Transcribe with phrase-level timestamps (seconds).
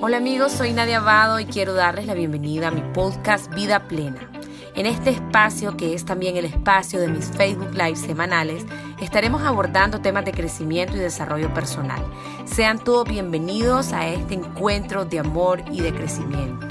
[0.00, 4.30] Hola amigos, soy Nadia Abado y quiero darles la bienvenida a mi podcast Vida Plena.
[4.76, 8.64] En este espacio, que es también el espacio de mis Facebook Live semanales,
[9.00, 12.00] estaremos abordando temas de crecimiento y desarrollo personal.
[12.44, 16.68] Sean todos bienvenidos a este encuentro de amor y de crecimiento.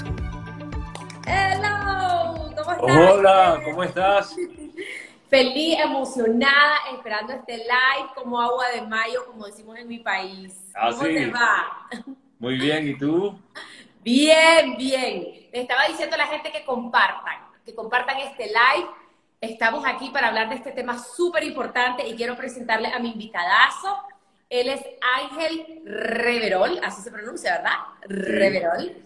[1.26, 3.12] Hello, ¿cómo estás?
[3.12, 4.36] Hola, ¿cómo estás?
[5.28, 10.72] Feliz, emocionada, esperando este live como agua de mayo, como decimos en mi país.
[10.74, 11.14] Ah, ¿Cómo sí.
[11.14, 11.66] te va?
[12.38, 13.36] Muy bien, ¿y tú?
[14.02, 15.48] Bien, bien.
[15.52, 18.88] Estaba diciendo a la gente que compartan, que compartan este live.
[19.40, 23.98] Estamos aquí para hablar de este tema súper importante y quiero presentarle a mi invitadazo.
[24.48, 24.80] Él es
[25.16, 27.76] Ángel Reverol, así se pronuncia, ¿verdad?
[28.02, 28.96] Reverol.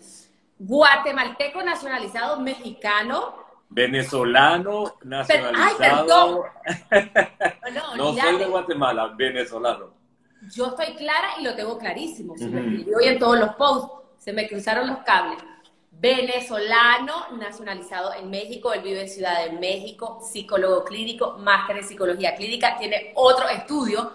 [0.58, 3.42] Guatemalteco nacionalizado mexicano.
[3.70, 6.44] Venezolano, ay, nacionalizado.
[7.72, 10.01] No, No soy de Guatemala, venezolano.
[10.50, 12.36] Yo estoy clara y lo tengo clarísimo.
[12.36, 13.92] Se me escribió hoy en todos los posts.
[14.18, 15.38] Se me cruzaron los cables.
[15.92, 18.72] Venezolano, nacionalizado en México.
[18.72, 22.76] Él vive en Ciudad de México, psicólogo clínico, máster en psicología clínica.
[22.78, 24.12] Tiene otro estudio.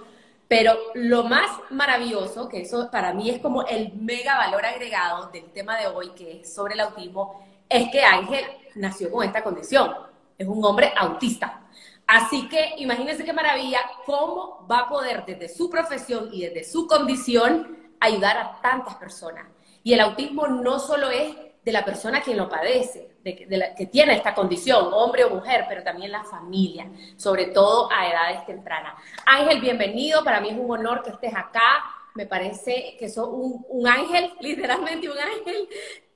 [0.50, 5.46] Pero lo más maravilloso, que eso para mí es como el mega valor agregado del
[5.52, 9.94] tema de hoy, que es sobre el autismo, es que Ángel nació con esta condición.
[10.38, 11.67] Es un hombre autista.
[12.08, 16.88] Así que imagínense qué maravilla cómo va a poder desde su profesión y desde su
[16.88, 19.46] condición ayudar a tantas personas.
[19.84, 23.58] Y el autismo no solo es de la persona quien lo padece, de, que- de
[23.58, 28.08] la- que tiene esta condición, hombre o mujer, pero también la familia, sobre todo a
[28.10, 28.94] edades tempranas.
[29.26, 31.84] Ángel, bienvenido, para mí es un honor que estés acá,
[32.16, 35.68] me parece que sos un, un ángel, literalmente un ángel.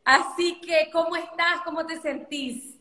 [0.05, 1.61] Así que, ¿cómo estás?
[1.65, 2.77] ¿Cómo te sentís?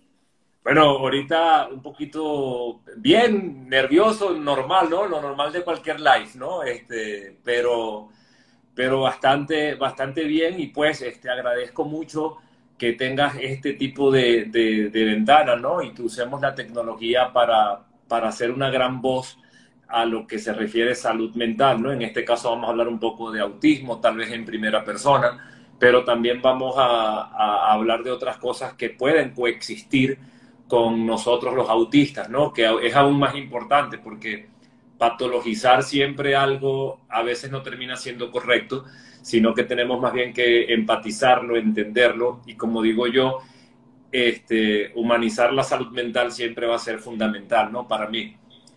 [0.62, 5.06] Bueno, ahorita un poquito bien, nervioso, normal, ¿no?
[5.06, 6.62] Lo normal de cualquier live, ¿no?
[6.62, 8.08] Este, pero,
[8.74, 12.36] pero bastante, bastante bien y pues este, agradezco mucho
[12.78, 15.82] que tengas este tipo de, de, de ventana, ¿no?
[15.82, 19.38] Y que usemos la tecnología para, para hacer una gran voz
[19.88, 21.92] a lo que se refiere salud mental, ¿no?
[21.92, 25.68] En este caso vamos a hablar un poco de autismo, tal vez en primera persona,
[25.78, 30.18] pero también vamos a, a hablar de otras cosas que pueden coexistir
[30.70, 32.52] con nosotros los autistas, ¿no?
[32.52, 34.46] Que es aún más importante porque
[34.96, 38.84] patologizar siempre algo a veces no termina siendo correcto,
[39.20, 43.38] sino que tenemos más bien que empatizarlo, entenderlo y como digo yo,
[44.12, 47.88] este, humanizar la salud mental siempre va a ser fundamental, ¿no?
[47.88, 48.36] Para mí.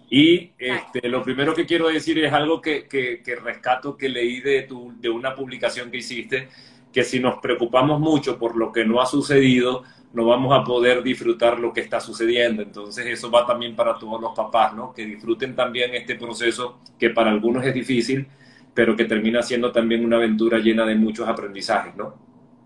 [0.10, 4.42] Y este, lo primero que quiero decir es algo que, que, que rescato que leí
[4.42, 6.50] de, tu, de una publicación que hiciste,
[6.92, 9.84] que si nos preocupamos mucho por lo que no ha sucedido,
[10.14, 12.62] no vamos a poder disfrutar lo que está sucediendo.
[12.62, 14.94] Entonces eso va también para todos los papás, ¿no?
[14.94, 18.28] Que disfruten también este proceso que para algunos es difícil,
[18.74, 22.14] pero que termina siendo también una aventura llena de muchos aprendizajes, ¿no?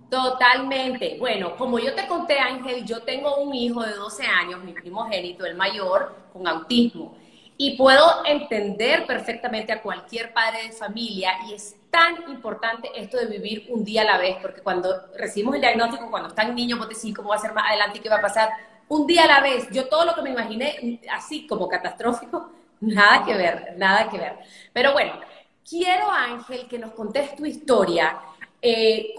[0.09, 1.18] Totalmente.
[1.19, 5.46] Bueno, como yo te conté, Ángel, yo tengo un hijo de 12 años, mi primogénito,
[5.46, 7.18] el mayor, con autismo.
[7.59, 13.25] Y puedo entender perfectamente a cualquier padre de familia y es tan importante esto de
[13.25, 16.88] vivir un día a la vez, porque cuando recibimos el diagnóstico, cuando están niños, vos
[16.88, 18.50] decís cómo va a ser más adelante y qué va a pasar,
[18.90, 19.68] un día a la vez.
[19.72, 22.51] Yo todo lo que me imaginé así como catastrófico,
[22.81, 24.38] nada que ver, nada que ver.
[24.72, 25.19] Pero bueno,
[25.68, 28.19] quiero, Ángel, que nos contes tu historia.
[28.62, 29.16] Eh,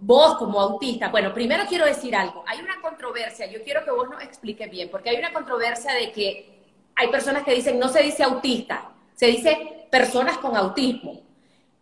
[0.00, 2.42] vos como autista, bueno, primero quiero decir algo.
[2.46, 6.10] Hay una controversia, yo quiero que vos nos expliques bien, porque hay una controversia de
[6.10, 6.61] que
[6.94, 11.22] hay personas que dicen, no se dice autista, se dice personas con autismo.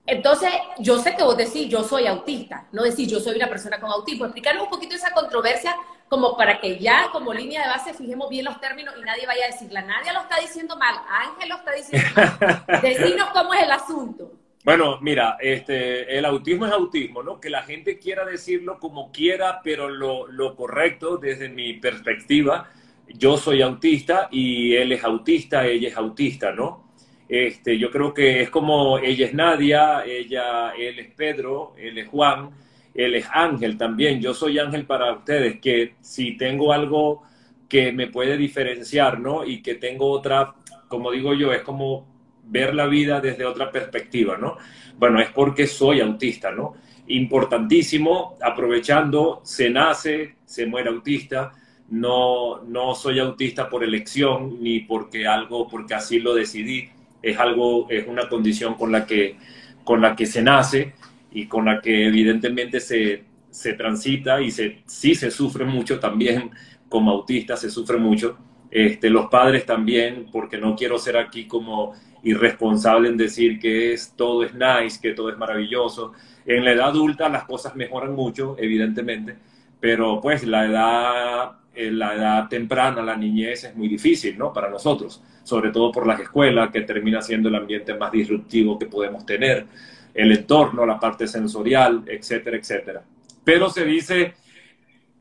[0.07, 3.79] Entonces, yo sé que vos decís, yo soy autista, no decís, yo soy una persona
[3.79, 4.25] con autismo.
[4.25, 5.77] Explicarnos un poquito esa controversia
[6.09, 9.45] como para que ya como línea de base fijemos bien los términos y nadie vaya
[9.45, 9.83] a decirla.
[9.83, 12.81] Nadie lo está diciendo mal, Ángel lo está diciendo mal.
[12.83, 14.33] Decinos cómo es el asunto.
[14.65, 17.41] Bueno, mira, este, el autismo es autismo, ¿no?
[17.41, 22.69] Que la gente quiera decirlo como quiera, pero lo, lo correcto desde mi perspectiva,
[23.15, 26.91] yo soy autista y él es autista, ella es autista, ¿no?
[27.29, 32.09] Este, yo creo que es como ella es Nadia, ella, él es Pedro, él es
[32.09, 32.51] Juan,
[32.95, 34.21] él es Ángel también.
[34.21, 37.23] Yo soy Ángel para ustedes, que si tengo algo
[37.69, 39.45] que me puede diferenciar, ¿no?
[39.45, 40.55] Y que tengo otra,
[40.89, 42.09] como digo yo, es como
[42.45, 44.57] ver la vida desde otra perspectiva, ¿no?
[44.99, 46.75] Bueno, es porque soy autista, ¿no?
[47.07, 51.53] Importantísimo, aprovechando, se nace, se muere autista,
[51.91, 56.89] no, no soy autista por elección ni porque algo, porque así lo decidí,
[57.23, 59.37] es algo, es una condición con la que,
[59.85, 60.95] con la que se nace
[61.33, 66.51] y con la que evidentemente se, se transita y se, sí se sufre mucho también
[66.89, 68.37] como autista, se sufre mucho.
[68.71, 74.15] Este, los padres también, porque no quiero ser aquí como irresponsable en decir que es,
[74.17, 76.13] todo es nice, que todo es maravilloso.
[76.47, 79.37] En la edad adulta las cosas mejoran mucho, evidentemente,
[79.81, 84.53] pero pues la edad, la edad temprana, la niñez es muy difícil, ¿no?
[84.53, 88.87] Para nosotros, sobre todo por las escuelas, que termina siendo el ambiente más disruptivo que
[88.87, 89.67] podemos tener,
[90.13, 93.03] el entorno, la parte sensorial, etcétera, etcétera.
[93.45, 94.35] Pero se dice,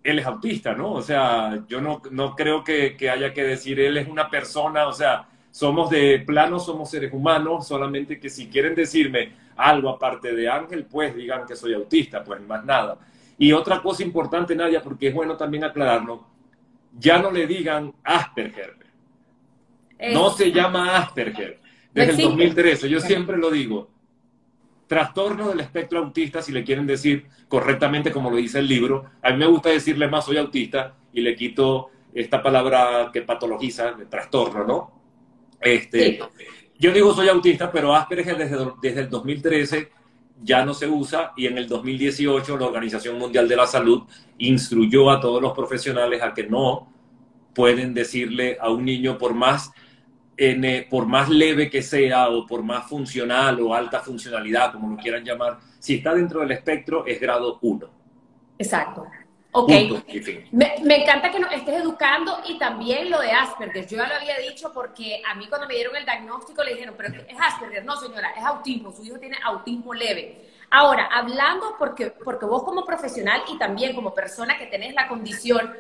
[0.04, 0.94] él es autista, ¿no?
[0.94, 4.88] O sea, yo no, no creo que, que haya que decir, él es una persona,
[4.88, 10.34] o sea, somos de plano, somos seres humanos, solamente que si quieren decirme algo aparte
[10.34, 12.98] de Ángel, pues digan que soy autista, pues más nada.
[13.38, 16.26] Y otra cosa importante, Nadia, porque es bueno también aclararlo,
[16.98, 18.78] ya no le digan Asperger.
[20.14, 21.60] No se llama Asperger.
[21.94, 23.90] Desde el 2013, yo siempre lo digo.
[24.88, 29.06] Trastorno del espectro autista, si le quieren decir correctamente como lo dice el libro.
[29.22, 33.92] A mí me gusta decirle más soy autista y le quito esta palabra que patologiza,
[33.92, 35.00] de trastorno, ¿no?
[35.62, 36.20] Este,
[36.80, 39.92] Yo digo soy autista, pero Asperger desde, desde el 2013
[40.42, 44.04] ya no se usa y en el 2018 la Organización Mundial de la Salud
[44.38, 46.88] instruyó a todos los profesionales a que no
[47.54, 49.72] pueden decirle a un niño por más
[50.42, 54.96] eh, por más leve que sea o por más funcional o alta funcionalidad, como lo
[54.96, 57.90] quieran llamar, si está dentro del espectro es grado 1.
[58.58, 59.06] Exacto.
[59.52, 59.70] Ok.
[60.52, 63.88] Me, me, encanta que nos estés educando y también lo de Asperger.
[63.88, 66.94] Yo ya lo había dicho porque a mí cuando me dieron el diagnóstico le dijeron,
[66.96, 67.84] pero es Asperger.
[67.84, 68.92] No, señora, es autismo.
[68.92, 70.50] Su hijo tiene autismo leve.
[70.70, 75.74] Ahora, hablando porque, porque vos como profesional y también como persona que tenés la condición,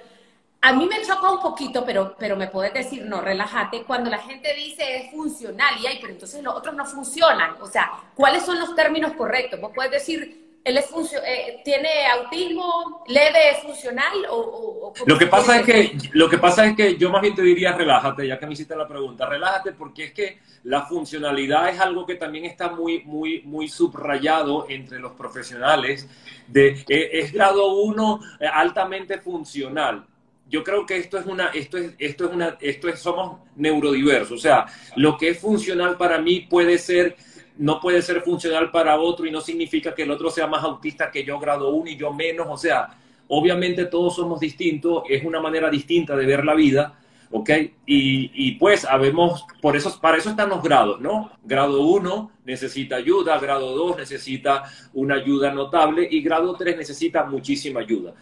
[0.61, 4.17] a mí me choca un poquito, pero, pero me puedes decir, no, relájate, cuando la
[4.17, 7.61] gente dice es funcional y hay, pero entonces los otros no funcionan.
[7.61, 9.61] O sea, ¿cuáles son los términos correctos?
[9.61, 10.89] Vos puedes decir él es
[11.25, 16.65] eh, tiene autismo leve, es funcional o, lo que pasa es que lo que pasa
[16.65, 19.71] es que yo más bien te diría relájate, ya que me hiciste la pregunta, relájate
[19.71, 24.99] porque es que la funcionalidad es algo que también está muy muy muy subrayado entre
[24.99, 26.07] los profesionales
[26.47, 30.05] de eh, es grado 1 eh, altamente funcional.
[30.49, 34.31] Yo creo que esto es una esto es esto es una esto es somos neurodiversos,
[34.31, 34.65] o sea,
[34.95, 37.15] lo que es funcional para mí puede ser
[37.59, 41.11] no puede ser funcional para otro y no significa que el otro sea más autista
[41.11, 42.47] que yo grado uno y yo menos.
[42.49, 42.87] O sea,
[43.27, 46.97] obviamente todos somos distintos, es una manera distinta de ver la vida,
[47.31, 47.49] ¿ok?
[47.85, 51.31] Y, pues habemos, por eso, para eso están los grados, ¿no?
[51.43, 54.63] Grado 1 necesita ayuda, grado 2 necesita
[54.93, 58.13] una ayuda notable y grado 3 necesita muchísima ayuda.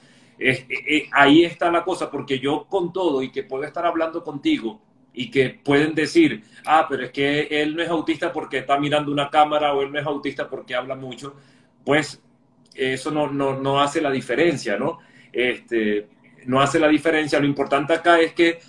[1.12, 4.82] ahí está la cosa, porque yo con todo y que puedo estar hablando contigo
[5.18, 9.12] y que pueden decir, ah, pero es que él no es autista porque está mirando
[9.12, 11.36] una cámara o él no es autista porque habla mucho,
[11.84, 12.22] pues
[12.76, 15.00] eso no, no, no hace la diferencia, ¿no?
[15.34, 16.08] Este,
[16.46, 17.40] no hace la diferencia.
[17.40, 18.60] Lo importante acá es que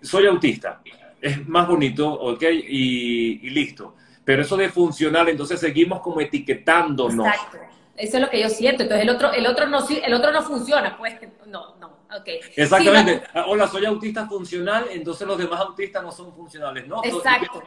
[0.00, 0.80] soy autista,
[1.20, 2.42] es más bonito, ¿ok?
[2.66, 3.94] Y, y listo.
[4.24, 7.26] Pero eso de funcional, entonces seguimos como etiquetándonos.
[7.26, 7.58] Exacto.
[7.96, 8.82] Eso es lo que yo siento.
[8.82, 11.14] Entonces el otro, el otro no, el otro no funciona, pues
[11.46, 11.94] no, no.
[12.20, 12.38] Okay.
[12.54, 13.22] Exactamente.
[13.46, 17.02] Hola, soy autista funcional, entonces los demás autistas no son funcionales, ¿no?
[17.02, 17.62] Exacto.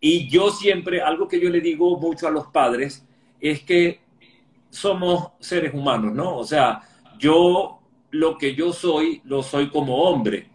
[0.00, 3.06] Y yo siempre, algo que yo le digo mucho a los padres,
[3.38, 4.00] es que
[4.70, 6.38] somos seres humanos, ¿no?
[6.38, 6.80] O sea,
[7.18, 7.80] yo
[8.10, 10.48] lo que yo soy, lo soy como hombre.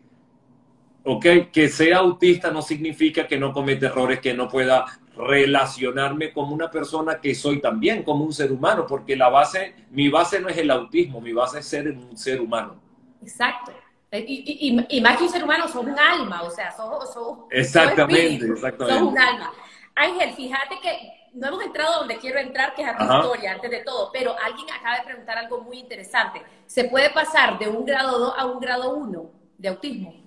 [1.04, 1.26] ¿Ok?
[1.52, 4.86] Que sea autista no significa que no cometa errores, que no pueda
[5.18, 10.10] relacionarme como una persona que soy también, como un ser humano, porque la base, mi
[10.10, 12.76] base no es el autismo, mi base es ser un ser humano.
[13.22, 13.72] Exacto.
[14.12, 18.46] Eh, y, más que un ser humano, sos un alma, o sea, sos, sos exactamente,
[18.46, 19.00] exactamente.
[19.00, 19.52] Sos un alma.
[19.96, 20.98] Ángel, fíjate que
[21.34, 24.36] no hemos entrado donde quiero entrar, que es a tu historia, antes de todo, pero
[24.44, 26.42] alguien acaba de preguntar algo muy interesante.
[26.66, 30.25] ¿Se puede pasar de un grado 2 a un grado 1 de autismo?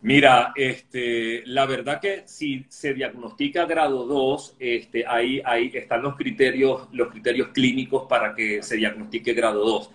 [0.00, 5.42] Mira, este, la verdad que si se diagnostica grado 2, este, ahí,
[5.74, 9.90] están los criterios, los criterios clínicos para que se diagnostique grado 2.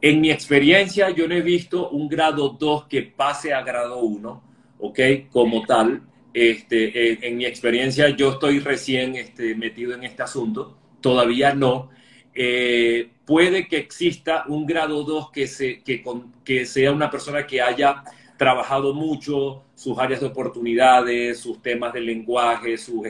[0.00, 4.42] En mi experiencia, yo no he visto un grado 2 que pase a grado 1,
[4.80, 4.98] ¿ok?
[5.30, 6.02] Como tal.
[6.34, 11.90] Este, en, mi experiencia, yo estoy recién este, metido en este asunto, todavía no.
[12.34, 16.02] Eh, puede que exista un grado 2 que, se, que,
[16.44, 18.02] que sea una persona que haya
[18.42, 23.04] trabajado mucho sus áreas de oportunidades, sus temas de lenguaje, su,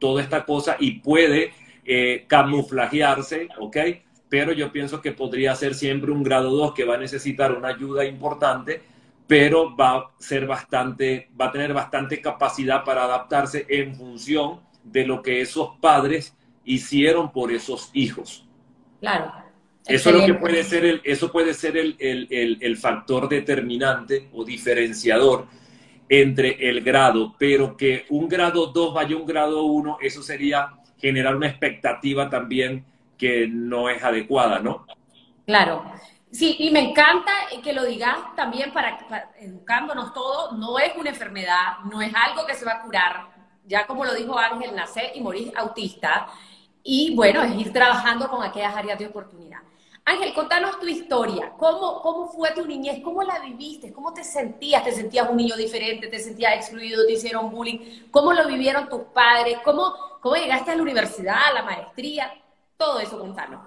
[0.00, 1.52] toda esta cosa y puede
[1.84, 3.76] eh, camuflajearse, ¿ok?
[4.32, 7.68] pero yo pienso que podría ser siempre un grado 2 que va a necesitar una
[7.68, 8.80] ayuda importante,
[9.26, 15.04] pero va a ser bastante, va a tener bastante capacidad para adaptarse en función de
[15.04, 16.34] lo que esos padres
[16.64, 18.48] hicieron por esos hijos.
[19.00, 19.41] Claro.
[19.86, 24.28] Eso, es lo que puede ser el, eso puede ser el, el, el, factor determinante
[24.32, 25.46] o diferenciador
[26.08, 30.74] entre el grado, pero que un grado 2 vaya a un grado 1, eso sería
[30.98, 32.84] generar una expectativa también
[33.18, 34.86] que no es adecuada, ¿no?
[35.46, 35.84] Claro.
[36.30, 38.98] Sí, y me encanta que lo digas también para,
[39.38, 43.26] educándonos todos, no es una enfermedad, no es algo que se va a curar.
[43.66, 46.26] Ya como lo dijo Ángel, nacer y morir autista.
[46.82, 49.60] Y bueno, es ir trabajando con aquellas áreas de oportunidad.
[50.04, 51.52] Ángel, contanos tu historia.
[51.56, 53.00] ¿Cómo, ¿Cómo fue tu niñez?
[53.04, 53.92] ¿Cómo la viviste?
[53.92, 54.82] ¿Cómo te sentías?
[54.82, 56.08] ¿Te sentías un niño diferente?
[56.08, 57.06] ¿Te sentías excluido?
[57.06, 58.08] ¿Te hicieron bullying?
[58.10, 59.58] ¿Cómo lo vivieron tus padres?
[59.64, 62.32] ¿Cómo, cómo llegaste a la universidad, a la maestría?
[62.76, 63.60] Todo eso, contanos.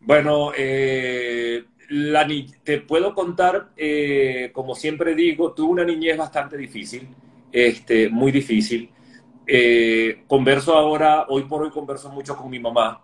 [0.00, 1.64] Bueno, eh,
[2.62, 7.08] te puedo contar, eh, como siempre digo, tuve una niñez bastante difícil,
[7.50, 8.90] este, muy difícil.
[9.46, 13.00] Eh, converso ahora, hoy por hoy converso mucho con mi mamá,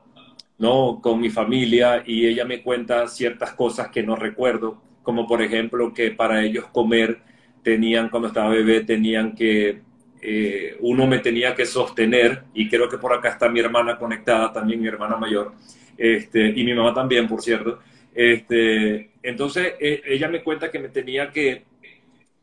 [0.61, 1.01] ¿no?
[1.03, 5.93] Con mi familia y ella me cuenta ciertas cosas que no recuerdo, como por ejemplo
[5.93, 7.19] que para ellos comer
[7.63, 9.81] tenían, cuando estaba bebé, tenían que,
[10.23, 14.53] eh, uno me tenía que sostener, y creo que por acá está mi hermana conectada,
[14.53, 15.55] también mi hermana mayor,
[15.97, 17.81] este, y mi mamá también, por cierto,
[18.15, 21.65] este, entonces, e, ella me cuenta que me tenía que,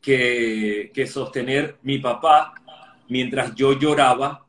[0.02, 2.54] que, sostener mi papá
[3.10, 4.46] mientras yo lloraba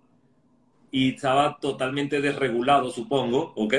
[0.90, 3.74] y estaba totalmente desregulado, supongo, ¿ok?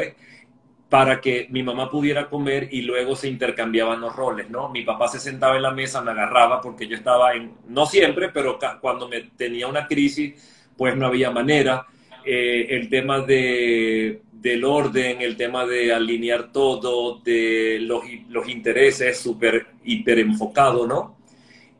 [0.89, 4.69] Para que mi mamá pudiera comer y luego se intercambiaban los roles, ¿no?
[4.69, 8.29] Mi papá se sentaba en la mesa, me agarraba porque yo estaba en, no siempre,
[8.29, 11.85] pero cuando me tenía una crisis, pues no había manera.
[12.25, 19.19] Eh, el tema de, del orden, el tema de alinear todo, de los, los intereses
[19.19, 21.17] súper hiper enfocado, ¿no?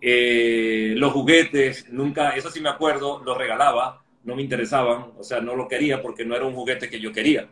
[0.01, 5.41] Eh, los juguetes, nunca, eso sí me acuerdo, los regalaba, no me interesaban, o sea,
[5.41, 7.49] no lo quería porque no era un juguete que yo quería.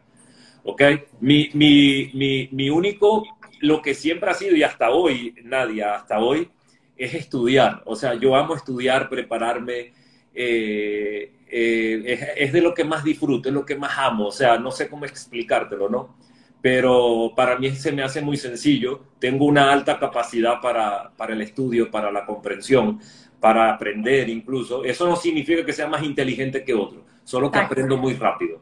[0.63, 0.81] ¿Ok?
[1.19, 3.23] Mi, mi, mi, mi único,
[3.61, 6.49] lo que siempre ha sido y hasta hoy, Nadia, hasta hoy,
[6.95, 7.81] es estudiar.
[7.85, 9.93] O sea, yo amo estudiar, prepararme.
[10.33, 14.57] Eh, eh, es, de lo que más disfruto, es lo que más amo, o sea,
[14.59, 16.17] no sé cómo explicártelo, ¿no?
[16.61, 21.41] Pero para mí se me hace muy sencillo, tengo una alta capacidad para, para el
[21.41, 22.99] estudio, para la comprensión,
[23.39, 24.83] para aprender incluso.
[24.83, 28.61] Eso no significa que sea más inteligente que otro, solo que aprendo muy rápido,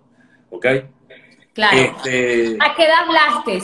[0.49, 0.65] ¿ok?
[1.53, 1.77] Claro.
[1.77, 3.61] Este, ¿A qué edad hablaste?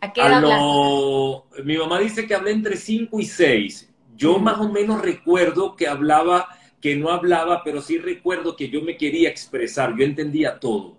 [0.00, 1.62] ¿A qué edad hablaste?
[1.64, 3.94] Mi mamá dice que hablé entre 5 y 6.
[4.16, 6.48] Yo más o menos recuerdo que hablaba
[6.80, 10.96] que no hablaba, pero sí recuerdo que yo me quería expresar, yo entendía todo.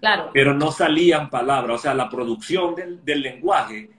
[0.00, 0.30] Claro.
[0.32, 3.90] Pero no salían palabras, o sea, la producción del, lenguaje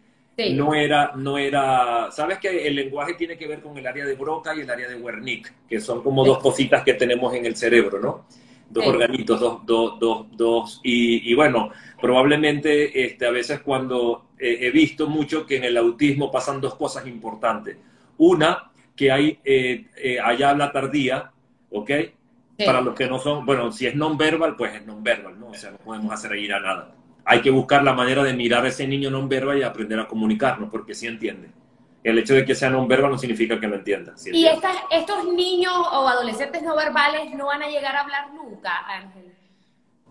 [0.49, 4.15] no era, no era, sabes que el lenguaje tiene que ver con el área de
[4.15, 7.55] Broca y el área de Wernicke, que son como dos cositas que tenemos en el
[7.55, 8.25] cerebro, ¿no?
[8.69, 10.81] Dos organitos, dos, dos, dos, dos.
[10.83, 16.61] Y, bueno, probablemente este, a veces cuando he visto mucho que en el autismo pasan
[16.61, 17.77] dos cosas importantes.
[18.17, 21.31] Una, que hay, eh, eh, allá habla tardía,
[21.71, 21.91] ¿ok?
[22.63, 25.47] Para los que no son, bueno, si es non-verbal, pues es non-verbal, ¿no?
[25.47, 26.93] O sea, no podemos hacer ir a nada.
[27.25, 30.69] Hay que buscar la manera de mirar a ese niño non-verbal y aprender a comunicarnos,
[30.69, 31.49] porque sí entiende.
[32.03, 34.15] El hecho de que sea non-verbal no significa que lo entienda.
[34.25, 39.31] ¿Y estos niños o adolescentes no verbales no van a llegar a hablar nunca, Ángel?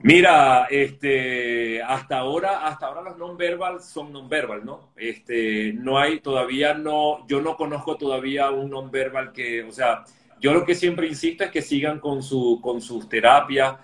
[0.03, 4.93] Mira, este, hasta ahora, hasta ahora los non-verbal son non-verbal, ¿no?
[4.97, 10.05] Este, no hay todavía, no, yo no conozco todavía un non-verbal que, o sea,
[10.41, 13.75] yo lo que siempre insisto es que sigan con su, con sus terapias,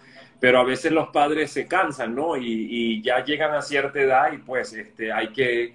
[0.41, 2.37] pero a veces los padres se cansan, ¿no?
[2.37, 5.75] Y, ya llegan a cierta edad y pues, este, hay que,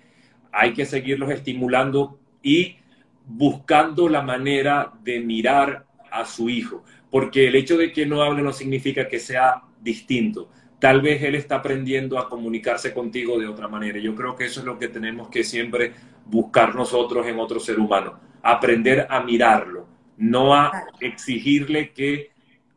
[0.51, 2.77] hay que seguirlos estimulando y
[3.25, 8.41] buscando la manera de mirar a su hijo, porque el hecho de que no hable
[8.41, 10.49] no significa que sea distinto.
[10.79, 13.99] Tal vez él está aprendiendo a comunicarse contigo de otra manera.
[13.99, 15.93] Yo creo que eso es lo que tenemos que siempre
[16.25, 18.19] buscar nosotros en otro ser humano.
[18.41, 19.87] Aprender a mirarlo,
[20.17, 22.30] no a exigirle que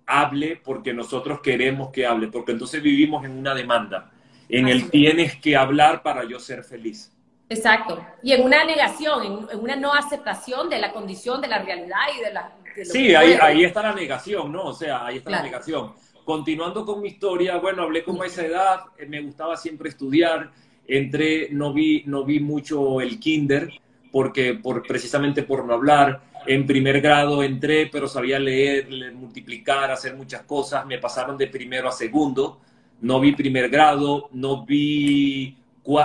[0.06, 4.10] hable porque nosotros queremos que hable, porque entonces vivimos en una demanda,
[4.48, 7.10] en el tienes que hablar para yo ser feliz.
[7.48, 8.04] Exacto.
[8.22, 12.24] Y en una negación, en, una no aceptación de la condición, de la realidad y
[12.24, 12.52] de la...
[12.84, 14.64] sí, ahí, ahí, está la negación, ¿no?
[14.64, 15.92] O sea, ahí está la negación
[16.24, 20.50] continuando con mi historia, bueno, hablé con esa edad, eh, me gustaba siempre estudiar,
[20.86, 23.70] entré, no vi, no vi mucho el kinder,
[24.10, 26.22] porque por, precisamente por no hablar.
[26.46, 30.86] En primer grado entré, pero sabía leer, multiplicar, hacer muchas cosas.
[30.86, 32.60] Me pasaron de primero a segundo.
[33.00, 35.56] No vi primer grado, no vi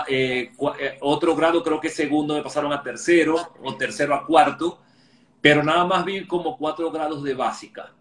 [0.09, 4.79] eh, eh, otro grado, creo que segundo me pasaron a tercero o tercero a cuarto,
[5.39, 7.93] pero nada más vi como cuatro grados de básica.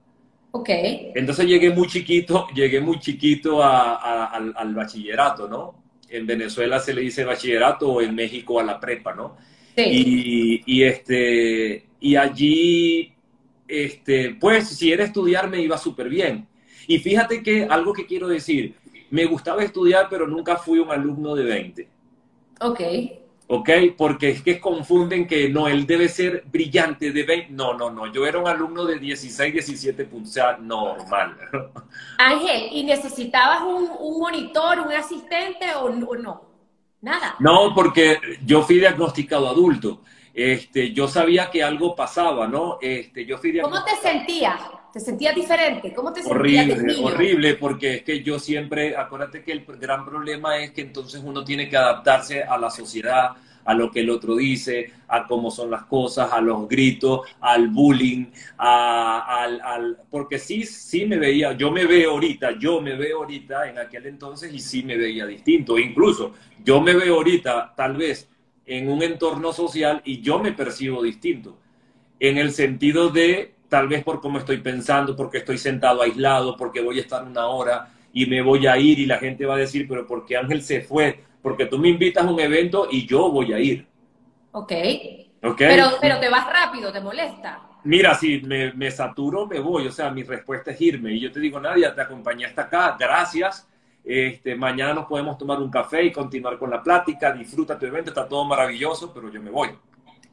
[0.51, 0.69] Ok.
[1.15, 5.75] Entonces llegué muy chiquito, llegué muy chiquito al, bachillerato, ¿no?
[6.09, 9.37] En Venezuela se le dice bachillerato o en México a la prepa, ¿no?
[9.77, 10.65] Sí.
[10.67, 13.15] Y, este, y allí,
[13.67, 16.47] este, pues si era estudiar me iba súper bien.
[16.87, 18.75] Y fíjate que algo que quiero decir,
[19.11, 21.89] me gustaba estudiar, pero nunca fui un alumno de 20.
[22.61, 22.81] Ok.
[23.49, 23.71] ¿ok?
[23.97, 27.53] Porque es que confunden que no, él debe ser brillante de 20.
[27.53, 31.37] No, no, no, yo era un alumno de 16, 17 puntos, o sea, normal.
[32.19, 36.43] Ángel, ¿y necesitabas un, un monitor, un asistente o, o, no?
[37.01, 37.37] Nada.
[37.39, 40.03] No, porque yo fui diagnosticado adulto.
[40.39, 42.79] Este, yo sabía que algo pasaba, ¿no?
[42.81, 44.61] Este, yo fui ¿Cómo te sentías?
[44.93, 45.93] ¿Te sentías diferente?
[45.93, 50.57] ¿Cómo te sentías Horrible, horrible, porque es que yo siempre, acuérdate que el gran problema
[50.59, 53.33] es que entonces uno tiene que adaptarse a la sociedad,
[53.65, 57.67] a lo que el otro dice, a cómo son las cosas, a los gritos, al
[57.67, 58.27] bullying,
[58.59, 63.19] a, al, al, porque sí, sí me veía, yo me veo ahorita, yo me veo
[63.19, 67.97] ahorita en aquel entonces y sí me veía distinto, incluso yo me veo ahorita tal
[67.97, 68.29] vez
[68.69, 71.59] en un entorno social y yo me percibo distinto,
[72.21, 76.81] en el sentido de tal vez por cómo estoy pensando, porque estoy sentado aislado, porque
[76.81, 79.59] voy a estar una hora y me voy a ir y la gente va a
[79.59, 81.21] decir, pero ¿por qué Ángel se fue?
[81.43, 83.87] Porque tú me invitas a un evento y yo voy a ir.
[84.53, 84.73] Ok.
[85.43, 85.69] okay.
[85.69, 87.63] Pero, pero te vas rápido, ¿te molesta?
[87.85, 89.87] Mira, si me, me, saturo, me voy.
[89.87, 91.13] O sea, mi respuesta es irme.
[91.13, 92.97] Y yo te digo, Nadia, te acompañé hasta acá.
[92.99, 93.69] Gracias.
[94.05, 97.33] Este, mañana nos podemos tomar un café y continuar con la plática.
[97.33, 99.71] Disfruta tu evento, está todo maravilloso, pero yo me voy.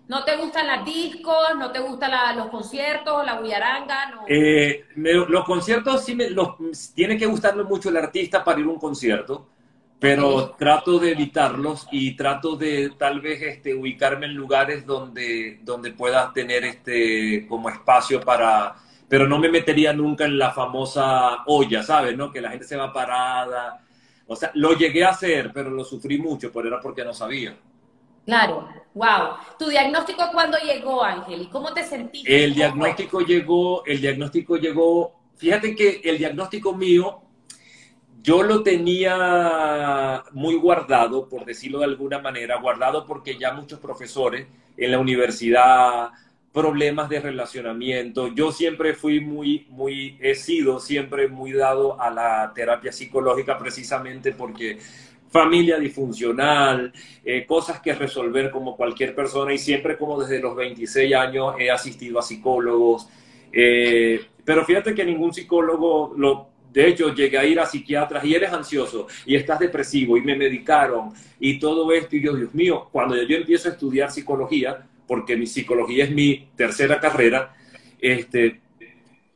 [0.07, 1.35] ¿No te gustan las discos?
[1.57, 4.11] ¿No te gustan los conciertos, la bullaranga?
[4.11, 4.21] No.
[4.27, 6.55] Eh, los conciertos sí me los,
[6.93, 9.47] tiene que gustarme mucho el artista para ir a un concierto,
[9.99, 15.91] pero trato de evitarlos y trato de tal vez este, ubicarme en lugares donde, donde
[15.91, 18.75] pueda tener este, como espacio para...
[19.07, 22.17] Pero no me metería nunca en la famosa olla, ¿sabes?
[22.17, 22.31] ¿no?
[22.31, 23.85] Que la gente se va parada.
[24.27, 27.55] O sea, lo llegué a hacer, pero lo sufrí mucho, pero era porque no sabía.
[28.25, 29.35] Claro, wow.
[29.59, 31.43] ¿Tu diagnóstico cuándo llegó, Ángel?
[31.43, 32.43] ¿Y cómo te sentiste?
[32.43, 37.21] El diagnóstico llegó, el diagnóstico llegó, fíjate que el diagnóstico mío,
[38.23, 44.47] yo lo tenía muy guardado, por decirlo de alguna manera, guardado porque ya muchos profesores
[44.75, 46.09] en la universidad,
[46.55, 52.53] problemas de relacionamiento, yo siempre fui muy, muy, he sido siempre muy dado a la
[52.55, 54.77] terapia psicológica precisamente porque
[55.29, 56.93] familia disfuncional,
[57.25, 61.69] eh, cosas que resolver como cualquier persona y siempre como desde los 26 años he
[61.69, 63.09] asistido a psicólogos.
[63.51, 68.33] Eh, pero fíjate que ningún psicólogo, lo, de hecho llegué a ir a psiquiatras y
[68.33, 72.87] eres ansioso y estás depresivo y me medicaron y todo esto y yo, Dios mío,
[72.93, 77.55] cuando yo empiezo a estudiar psicología, porque mi psicología es mi tercera carrera,
[77.99, 78.61] este,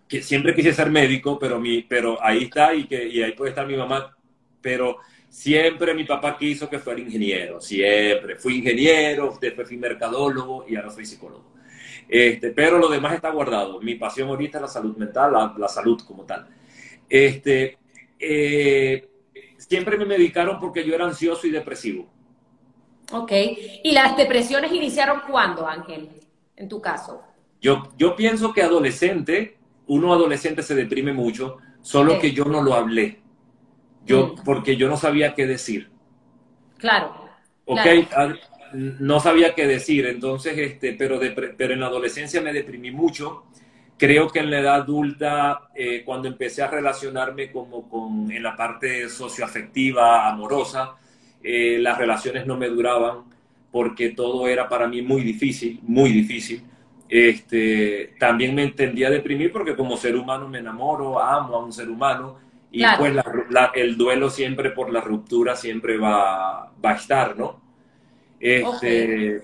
[0.08, 3.52] que siempre quise ser médico, pero, mi, pero ahí está y, que, y ahí puede
[3.52, 4.16] estar mi mamá,
[4.62, 4.98] pero
[5.30, 8.36] Siempre mi papá quiso que fuera ingeniero, siempre.
[8.36, 11.54] Fui ingeniero, después fui mercadólogo y ahora soy psicólogo.
[12.08, 13.80] Este, pero lo demás está guardado.
[13.80, 16.48] Mi pasión ahorita es la salud mental, la, salud como tal.
[17.08, 17.78] Este,
[18.18, 19.08] eh,
[19.58, 22.10] siempre me medicaron porque yo era ansioso y depresivo.
[23.12, 23.32] Ok.
[23.84, 26.10] ¿Y las depresiones iniciaron cuándo, Ángel?
[26.56, 27.24] En tu caso.
[27.62, 32.74] Yo, yo pienso que adolescente, uno adolescente se deprime mucho, solo que yo no lo
[32.74, 33.22] hablé.
[34.06, 34.44] Yo, mm.
[34.44, 35.90] porque yo no sabía qué decir.
[36.78, 37.30] Claro.
[37.66, 37.80] Ok,
[38.16, 38.34] ah,
[38.74, 41.20] no sabía qué decir, entonces, este, pero,
[41.58, 43.46] pero en la adolescencia me deprimí mucho.
[43.98, 48.56] Creo que en la edad adulta, eh, cuando empecé a relacionarme como con, en la
[48.56, 50.96] parte socioafectiva, amorosa,
[51.44, 53.24] eh, las relaciones no me duraban
[53.72, 56.64] porque todo era para mí muy difícil, muy difícil.
[57.08, 61.90] Este, también me entendía deprimir porque como ser humano me enamoro, amo a un ser
[61.90, 62.38] humano,
[62.72, 63.16] y pues
[63.74, 67.60] el duelo siempre por la ruptura siempre va, va a estar, ¿no?
[68.40, 69.42] Este,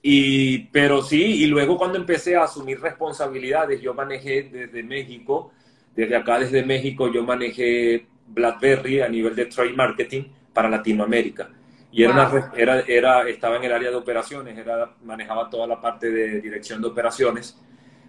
[0.00, 5.52] y, pero sí, y luego cuando empecé a asumir responsabilidades, yo manejé desde México,
[5.94, 11.50] desde acá desde México, yo manejé BlackBerry a nivel de trade marketing para Latinoamérica.
[11.90, 15.80] Y era, una, era, era, estaba en el área de operaciones, era, manejaba toda la
[15.80, 17.60] parte de dirección de operaciones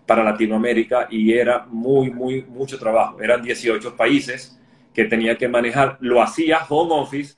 [0.06, 3.22] para Latinoamérica y era muy, muy, mucho trabajo.
[3.22, 4.58] Eran 18 países
[4.94, 5.98] que tenía que manejar.
[6.00, 7.36] Lo hacía home office,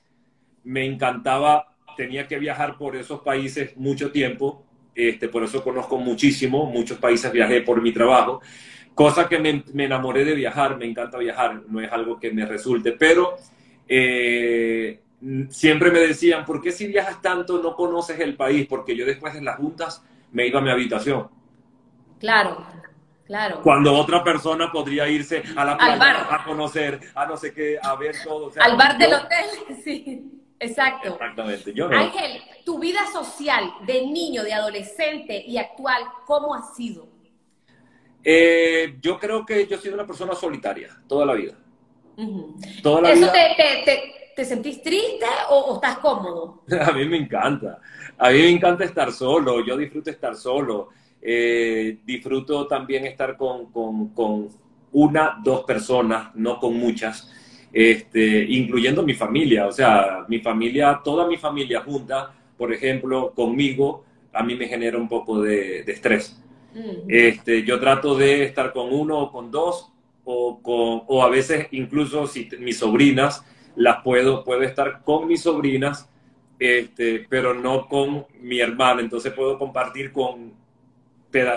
[0.62, 4.64] me encantaba, tenía que viajar por esos países mucho tiempo,
[4.94, 8.40] este, por eso conozco muchísimo, muchos países viajé por mi trabajo,
[8.94, 12.46] cosa que me, me enamoré de viajar, me encanta viajar, no es algo que me
[12.46, 13.36] resulte, pero
[13.88, 15.00] eh,
[15.48, 18.66] siempre me decían, ¿por qué si viajas tanto no conoces el país?
[18.68, 21.28] Porque yo después de las juntas me iba a mi habitación
[22.18, 22.64] Claro,
[23.26, 23.60] claro.
[23.62, 27.94] Cuando otra persona podría irse a la playa a conocer, a no sé qué, a
[27.96, 28.50] ver todo.
[28.58, 29.46] Al bar del hotel,
[29.84, 30.32] sí.
[30.58, 31.08] Exacto.
[31.08, 31.74] Exactamente.
[31.92, 37.08] Ángel, tu vida social de niño, de adolescente y actual, ¿cómo ha sido?
[38.24, 41.54] Eh, yo creo que yo he sido una persona solitaria toda la vida.
[42.82, 46.62] Toda la ¿Eso te, te, sentís triste o, estás cómodo?
[46.80, 47.80] A mí me encanta.
[48.18, 49.64] A mí me encanta estar solo.
[49.64, 50.88] Yo disfruto estar solo.
[51.20, 54.48] Eh, disfruto también estar con, con, con,
[54.92, 57.30] una, dos personas, no con muchas,
[57.72, 59.66] este, incluyendo mi familia.
[59.66, 64.96] O sea, mi familia, toda mi familia junta, por ejemplo, conmigo, a mí me genera
[64.96, 66.40] un poco de, estrés.
[66.74, 67.08] Mm.
[67.08, 69.92] Este, yo trato de estar con uno o con dos,
[70.26, 73.44] o, con, o a veces incluso si mis sobrinas,
[73.76, 76.10] las puedo, puedo estar con mis sobrinas,
[76.58, 79.00] este, pero no con mi hermana.
[79.00, 80.52] Entonces puedo compartir con,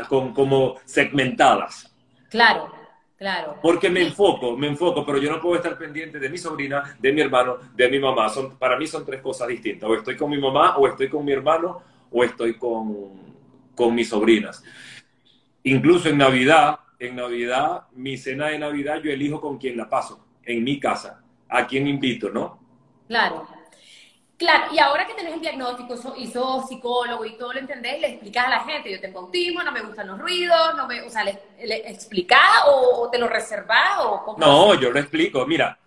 [0.07, 1.95] con, como segmentadas.
[2.29, 2.71] Claro,
[3.17, 3.57] claro.
[3.61, 7.11] Porque me enfoco, me enfoco, pero yo no puedo estar pendiente de mi sobrina, de
[7.11, 8.29] mi hermano, de mi mamá.
[8.29, 9.89] Son, para mí son tres cosas distintas.
[9.89, 13.33] O estoy con mi mamá, o estoy con mi hermano, o estoy con,
[13.73, 14.63] con mis sobrinas.
[15.63, 20.25] Incluso en Navidad, en Navidad, mi cena de Navidad, yo elijo con quién la paso,
[20.43, 22.59] en mi casa, a quién invito, ¿no?
[23.07, 23.47] Claro.
[24.39, 28.07] Claro, y ahora que tenés el diagnóstico y sos psicólogo y todo lo entendés, le
[28.07, 31.09] explicás a la gente, yo tengo autismo, no me gustan los ruidos, no me, o
[31.09, 31.41] sea, ¿le,
[31.89, 35.45] explicás o, te lo reservás o No, yo lo explico.
[35.45, 35.77] Mira,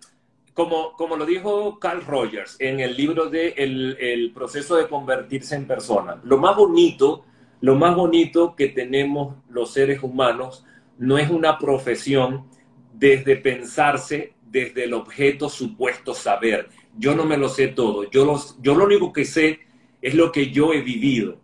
[0.53, 5.55] como, como lo dijo Carl Rogers en el libro de el, el proceso de convertirse
[5.55, 7.25] en persona, lo más bonito,
[7.61, 10.63] lo más bonito que tenemos los seres humanos
[10.97, 12.45] no es una profesión
[12.93, 16.69] desde pensarse desde el objeto supuesto saber.
[16.97, 18.09] Yo no me lo sé todo.
[18.09, 19.61] Yo, los, yo lo único que sé
[20.01, 21.37] es lo que yo he vivido.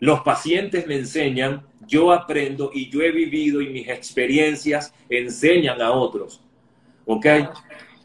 [0.00, 5.92] Los pacientes me enseñan, yo aprendo y yo he vivido y mis experiencias enseñan a
[5.92, 6.40] otros.
[7.04, 7.26] ¿Ok?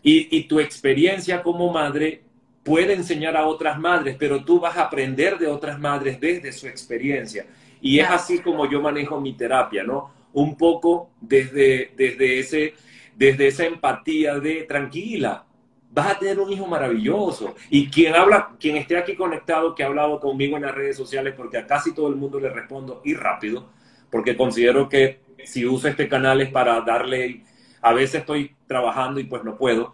[0.04, 2.24] Y, y tu experiencia como madre
[2.64, 6.68] puede enseñar a otras madres, pero tú vas a aprender de otras madres desde su
[6.68, 7.46] experiencia.
[7.82, 10.12] Y es así como yo manejo mi terapia, ¿no?
[10.34, 12.74] Un poco desde, desde ese
[13.20, 15.46] desde esa empatía de tranquila,
[15.92, 17.54] vas a tener un hijo maravilloso.
[17.70, 21.34] Y quien habla, quien esté aquí conectado, que ha hablado conmigo en las redes sociales,
[21.36, 23.68] porque a casi todo el mundo le respondo y rápido,
[24.10, 27.44] porque considero que si uso este canal es para darle,
[27.82, 29.94] a veces estoy trabajando y pues no puedo,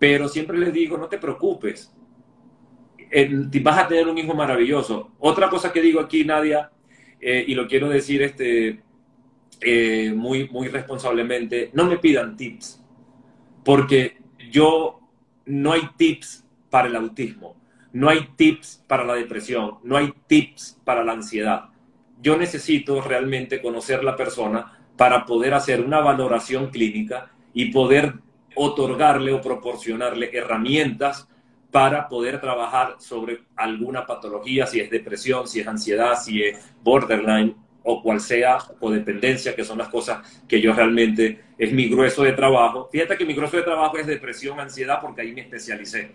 [0.00, 1.94] pero siempre les digo, no te preocupes,
[3.62, 5.12] vas a tener un hijo maravilloso.
[5.20, 6.72] Otra cosa que digo aquí, Nadia,
[7.20, 8.80] eh, y lo quiero decir este,
[9.60, 12.82] eh, muy, muy responsablemente, no me pidan tips,
[13.64, 14.18] porque
[14.50, 15.00] yo
[15.46, 17.56] no hay tips para el autismo,
[17.92, 21.70] no hay tips para la depresión, no hay tips para la ansiedad.
[22.20, 28.14] Yo necesito realmente conocer la persona para poder hacer una valoración clínica y poder
[28.54, 31.28] otorgarle o proporcionarle herramientas
[31.70, 37.54] para poder trabajar sobre alguna patología, si es depresión, si es ansiedad, si es borderline
[37.88, 42.32] o cual sea codependencia, que son las cosas que yo realmente es mi grueso de
[42.32, 42.88] trabajo.
[42.90, 46.10] Fíjate que mi grueso de trabajo es depresión, ansiedad, porque ahí me especialicé.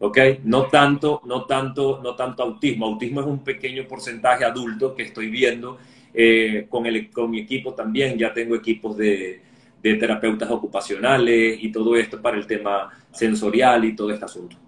[0.00, 0.18] ¿Ok?
[0.44, 2.86] No tanto, no tanto, no tanto autismo.
[2.86, 5.78] Autismo es un pequeño porcentaje adulto que estoy viendo
[6.14, 8.16] eh, con, el, con mi equipo también.
[8.16, 9.42] Ya tengo equipos de,
[9.82, 14.63] de terapeutas ocupacionales y todo esto para el tema sensorial y todo este asunto.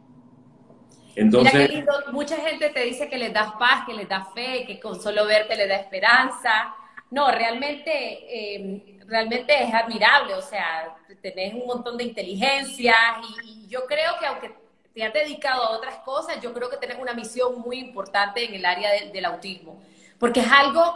[1.16, 4.64] Entonces, Mira qué mucha gente te dice que les das paz, que les das fe,
[4.66, 6.74] que con solo verte le da esperanza.
[7.10, 12.94] No, realmente, eh, realmente es admirable, o sea, tenés un montón de inteligencia
[13.42, 14.54] y, yo creo que aunque
[14.94, 18.54] te has dedicado a otras cosas, yo creo que tenés una misión muy importante en
[18.54, 19.82] el área del autismo,
[20.20, 20.94] porque es algo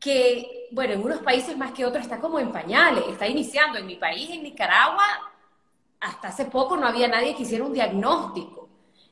[0.00, 3.78] que, bueno, en unos países más que otros está como en pañales, está iniciando.
[3.78, 5.04] En mi país, en Nicaragua,
[6.00, 8.65] hasta hace poco no había nadie que hiciera un diagnóstico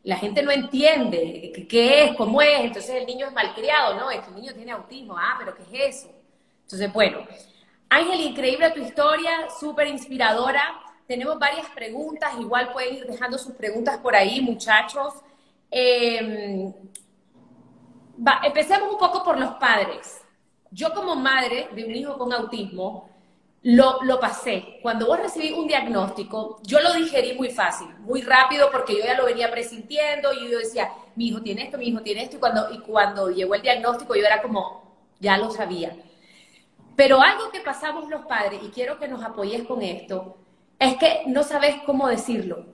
[0.04, 4.10] la gente no entiende qué es, cómo es, entonces el niño es malcriado, ¿no?
[4.10, 6.14] Es que el niño tiene autismo, ah, pero ¿qué es eso?
[6.62, 7.26] Entonces, bueno,
[7.88, 10.80] Ángel, increíble tu historia, súper inspiradora.
[11.06, 15.14] Tenemos varias preguntas, igual pueden ir dejando sus preguntas por ahí, muchachos.
[15.70, 16.72] Em,
[18.42, 20.20] empecemos un poco por los padres.
[20.70, 23.08] Yo como madre de un hijo con autismo,
[23.64, 24.78] lo, lo, pasé.
[24.82, 29.16] Cuando vos recibí un diagnóstico, yo lo digerí muy fácil, muy rápido, porque yo ya
[29.16, 32.40] lo venía presintiendo y yo decía, mi hijo tiene esto, mi hijo tiene esto, y
[32.40, 35.96] cuando, y cuando llegó el diagnóstico yo era como, ya lo sabía.
[36.94, 40.36] Pero algo que pasamos los padres, y quiero que nos apoyes con esto,
[40.78, 42.66] es que no sabes cómo decirlo.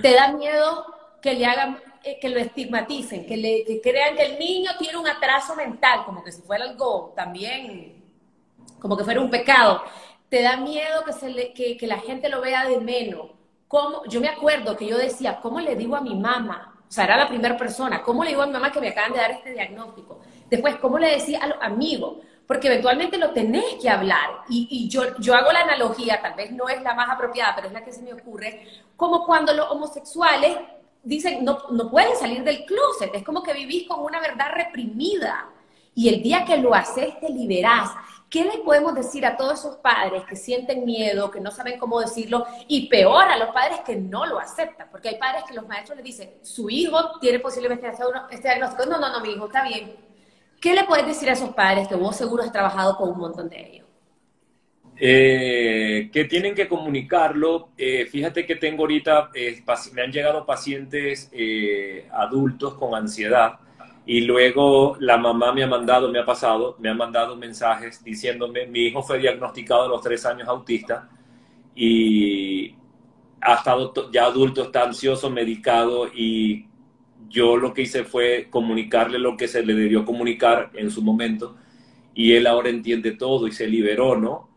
[0.00, 0.86] Te da miedo
[1.20, 4.96] que le hagan, eh, que lo estigmaticen, que, le, que crean que el niño tiene
[4.96, 8.00] un atraso mental, como que si fuera algo también,
[8.78, 9.82] como que fuera un pecado
[10.30, 13.32] te da miedo que, se que, la gente lo vea de menos.
[13.68, 14.04] ¿Cómo?
[14.06, 16.74] Yo me acuerdo que yo decía, ¿cómo le digo a mi mamá?
[16.88, 19.12] O sea, era la primera persona, ¿cómo le digo a mi mamá que me acaban
[19.12, 20.20] de dar este diagnóstico?
[20.48, 22.16] Después, ¿cómo le decía a los amigos?
[22.50, 24.28] porque eventualmente lo tenés que hablar.
[24.48, 27.72] Y, yo, yo hago la analogía, tal vez no es la más apropiada, pero es
[27.72, 28.66] la que se me ocurre,
[28.96, 30.56] como cuando los homosexuales
[31.04, 35.48] dicen, no, no pueden salir del closet, es como que vivís con una verdad reprimida.
[35.94, 37.92] Y el día que lo haces, te liberás.
[38.30, 42.00] ¿Qué le podemos decir a todos esos padres que sienten miedo, que no saben cómo
[42.00, 42.46] decirlo?
[42.68, 45.96] Y peor, a los padres que no lo aceptan, porque hay padres que los maestros
[45.96, 48.86] les dicen, su hijo tiene posiblemente este diagnóstico.
[48.86, 50.10] No, no, no, mi hijo está bien
[50.60, 53.48] ¿Qué le puedes decir a esos padres que vos seguro has trabajado con un montón
[53.48, 53.86] de ellos?
[54.98, 57.70] Eh, que tienen que comunicarlo.
[57.78, 59.62] Eh, fíjate que tengo ahorita, eh,
[59.94, 61.30] me han llegado pacientes
[62.12, 63.58] adultos con ansiedad
[64.10, 68.66] y luego la mamá me ha mandado, me ha pasado, me ha mandado mensajes diciéndome,
[68.66, 71.08] mi hijo fue diagnosticado a los tres años autista
[71.76, 72.74] y
[73.40, 76.66] ha estado ya adulto, está ansioso, medicado y
[77.28, 81.54] yo lo que hice fue comunicarle lo que se le debió comunicar en su momento
[82.12, 84.48] y él ahora entiende todo y se liberó, ¿no?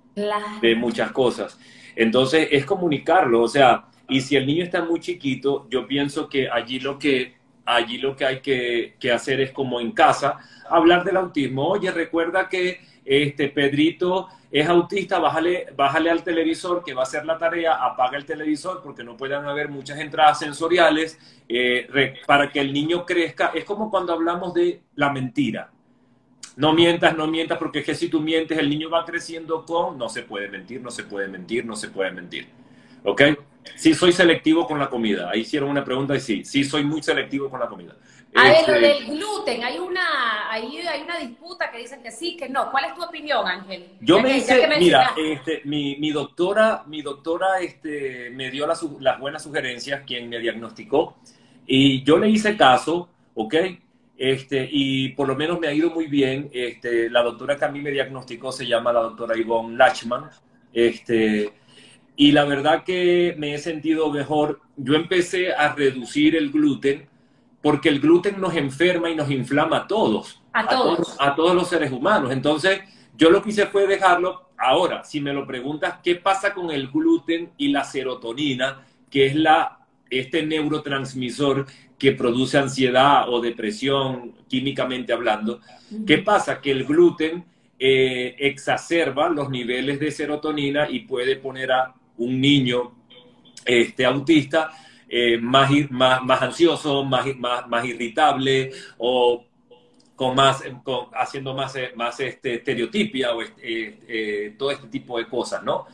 [0.62, 1.60] De muchas cosas.
[1.96, 6.50] Entonces es comunicarlo, o sea, y si el niño está muy chiquito, yo pienso que
[6.50, 11.18] allí lo que, allí lo que hay que, hacer es como en casa, hablar del
[11.18, 11.68] autismo.
[11.68, 17.26] Oye, recuerda que este Pedrito es autista, bájale, bájale al televisor que va a hacer
[17.26, 21.18] la tarea, apaga el televisor porque no puedan haber muchas entradas sensoriales
[21.50, 21.88] eh,
[22.28, 23.52] para que el niño crezca.
[23.54, 25.72] Es como cuando hablamos de la mentira.
[26.56, 29.98] No mientas, no mientas, porque es que si tú mientes, el niño va creciendo con,
[29.98, 32.48] no se puede mentir, no se puede mentir, no se puede mentir.
[33.04, 33.22] ¿Ok?
[33.76, 35.30] Sí soy selectivo con la comida.
[35.30, 37.96] Ahí hicieron una pregunta y sí, sí soy muy selectivo con la comida.
[38.36, 42.12] A ver, lo este, del gluten, hay una, hay, hay una disputa que dicen que
[42.12, 42.72] sí, que no.
[42.72, 43.90] ¿Cuál es tu opinión, Ángel?
[44.02, 49.20] Yo me hice, mira, este, mi, mi, doctora, mi doctora este, me dio las, las
[49.20, 51.18] buenas sugerencias, quien me diagnosticó,
[51.68, 53.56] y yo le hice caso, ¿ok?
[54.18, 56.50] Este, y por lo menos me ha ido muy bien.
[56.54, 60.30] Este, la doctora que a mí me diagnosticó se llama la doctora Yvonne Lachman.
[60.72, 61.52] Este,
[62.16, 64.62] y la verdad que me he sentido mejor.
[64.78, 67.08] Yo empecé a reducir el gluten
[67.62, 70.42] porque el gluten nos enferma y nos inflama a todos.
[70.52, 71.16] A todos.
[71.20, 72.32] A todos, los seres humanos.
[72.32, 72.82] Entonces,
[73.18, 74.50] yo lo que hice fue dejarlo.
[74.58, 79.36] Ahora, si me lo preguntas, ¿qué pasa con el gluten y la serotonina, que es
[79.36, 81.66] la, este neurotransmisor
[81.98, 85.62] que produce ansiedad o depresión, químicamente hablando?
[86.06, 86.62] ¿Qué pasa?
[86.62, 87.46] Que el gluten
[87.80, 92.92] eh, exacerba los niveles de serotonina y puede poner a un niño
[93.66, 94.72] este, autista
[95.08, 99.46] eh, más, más, más, ansioso, más, más, más irritable o
[100.16, 105.28] con más, con, haciendo más, eh, más este, estereotipia o eh, todo este tipo de
[105.28, 105.86] cosas, ¿no?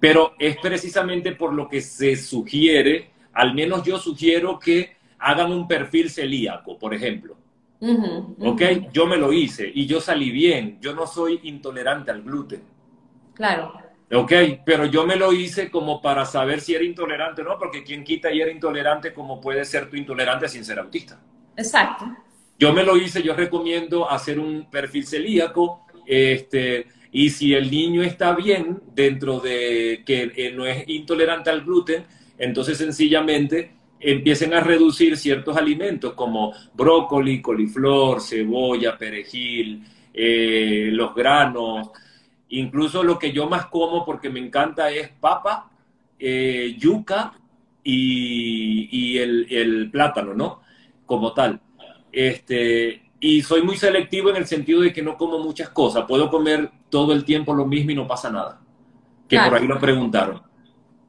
[0.00, 5.66] Pero es precisamente por lo que se sugiere, al menos yo sugiero que hagan un
[5.66, 7.36] perfil celíaco, por ejemplo.
[7.80, 8.62] ¿Ok?
[8.92, 10.78] Yo me lo hice y yo salí bien.
[10.80, 12.62] Yo no soy intolerante al gluten.
[13.34, 13.87] Claro.
[14.10, 14.32] Ok,
[14.64, 18.04] pero yo me lo hice como para saber si era intolerante o no, porque quien
[18.04, 21.20] quita y era intolerante, como puede ser tu intolerante sin ser autista.
[21.56, 22.06] Exacto.
[22.58, 28.02] Yo me lo hice, yo recomiendo hacer un perfil celíaco, este, y si el niño
[28.02, 32.04] está bien dentro de que eh, no es intolerante al gluten,
[32.38, 41.90] entonces sencillamente empiecen a reducir ciertos alimentos como brócoli, coliflor, cebolla, perejil, eh, los granos,
[42.50, 45.70] Incluso lo que yo más como porque me encanta es papa,
[46.18, 47.34] eh, yuca
[47.84, 50.60] y, el, plátano, ¿no?
[51.06, 51.60] Como tal.
[52.12, 56.04] Este, y soy muy selectivo en el sentido de que no como muchas cosas.
[56.06, 58.60] Puedo comer todo el tiempo lo mismo y no pasa nada.
[59.28, 60.42] Que por ahí lo preguntaron.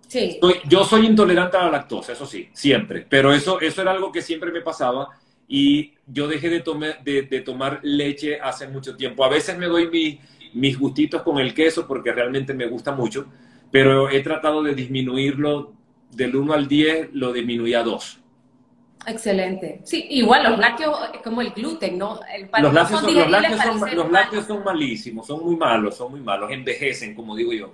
[0.08, 0.40] Sí.
[0.68, 3.06] yo soy intolerante a la lactosa, eso sí, siempre.
[3.08, 5.10] Pero eso, eso era algo que siempre me pasaba
[5.48, 6.64] y yo dejé de,
[7.04, 9.24] de, de tomar leche hace mucho tiempo.
[9.24, 10.20] A veces me doy mi
[10.54, 13.28] mis gustitos con el queso porque realmente me gusta mucho,
[13.72, 15.74] pero he tratado de disminuirlo
[16.12, 18.20] del 1 al 10, lo disminuí a 2.
[19.08, 19.82] Excelente.
[19.84, 22.20] Sí, igual los lácteos, como el gluten, ¿no?
[22.62, 23.30] los, lácteos son, los,
[24.12, 27.74] lácteos son, malísimos, son muy malos, son muy malos, envejecen, como digo yo.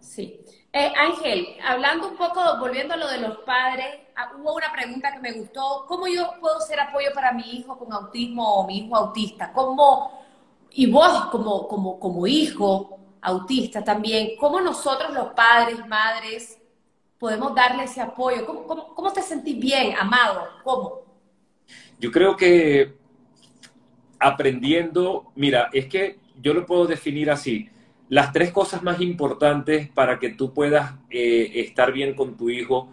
[0.00, 0.40] Sí.
[0.72, 3.86] Eh, Ángel, hablando un poco, volviendo a lo de los padres,
[4.16, 5.84] ah, hubo una pregunta que me gustó.
[5.86, 9.52] ¿Cómo yo puedo ser apoyo para mi hijo con autismo o mi hijo autista?
[9.52, 10.23] ¿Cómo,
[10.76, 16.58] y vos como, como, hijo autista también, ¿cómo nosotros los padres, madres,
[17.18, 18.44] podemos darle ese apoyo?
[18.44, 20.48] ¿Cómo, cómo, te sentís bien, amado?
[20.64, 21.00] ¿Cómo?
[21.98, 22.96] Yo creo que
[24.18, 27.70] aprendiendo, mira, es que yo lo puedo definir así.
[28.08, 32.88] Las tres cosas más importantes para que tú puedas eh, estar bien con tu hijo,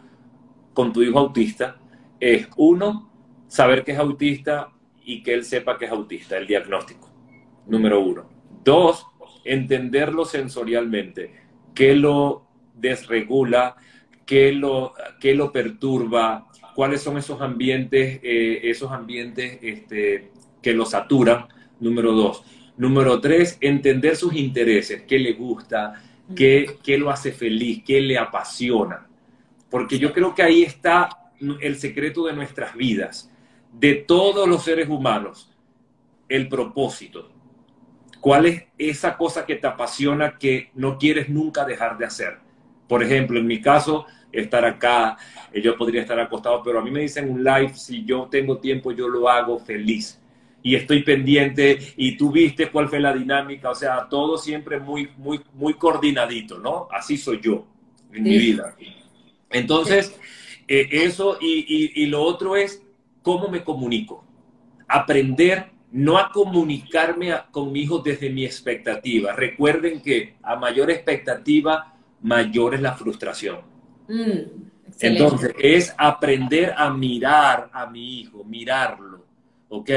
[0.73, 1.77] con tu hijo autista,
[2.19, 3.09] es uno,
[3.47, 4.69] saber que es autista
[5.03, 7.10] y que él sepa que es autista, el diagnóstico
[7.67, 8.29] número uno.
[8.63, 9.05] Dos,
[9.43, 11.33] entenderlo sensorialmente,
[11.73, 12.45] qué lo
[12.75, 13.75] desregula,
[14.25, 20.85] qué lo, qué lo perturba, cuáles son esos ambientes, eh, esos ambientes este, que lo
[20.85, 21.47] saturan,
[21.79, 22.43] número dos.
[22.77, 26.01] Número tres, entender sus intereses, qué le gusta,
[26.35, 29.07] qué, qué lo hace feliz, qué le apasiona.
[29.69, 31.09] Porque yo creo que ahí está
[31.61, 33.31] el secreto de nuestras vidas,
[33.73, 35.51] de todos los seres humanos,
[36.27, 37.30] el propósito.
[38.21, 42.37] ¿Cuál es esa cosa que te apasiona que no quieres nunca dejar de hacer?
[42.87, 45.17] Por ejemplo, en mi caso, estar acá,
[45.51, 48.59] eh, yo podría estar acostado, pero a mí me dicen un live, si yo tengo
[48.59, 50.21] tiempo, yo lo hago feliz.
[50.61, 55.09] Y estoy pendiente, y tú viste cuál fue la dinámica, o sea, todo siempre muy,
[55.17, 56.87] muy, muy coordinadito, ¿no?
[56.91, 57.65] Así soy yo
[58.13, 58.75] en mi vida.
[59.49, 60.15] Entonces,
[60.67, 62.83] eh, eso y, y lo otro es
[63.23, 64.23] cómo me comunico.
[64.87, 69.33] Aprender no a comunicarme con mi hijo desde mi expectativa.
[69.33, 73.59] Recuerden que a mayor expectativa, mayor es la frustración.
[74.07, 74.39] Mm,
[74.99, 79.25] Entonces, es aprender a mirar a mi hijo, mirarlo,
[79.69, 79.89] ¿ok?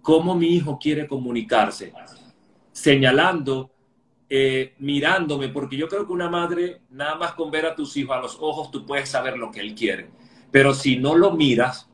[0.00, 1.92] Cómo mi hijo quiere comunicarse,
[2.72, 3.70] señalando,
[4.28, 8.16] eh, mirándome, porque yo creo que una madre, nada más con ver a tus hijos
[8.16, 10.08] a los ojos, tú puedes saber lo que él quiere.
[10.50, 11.88] Pero si no lo miras,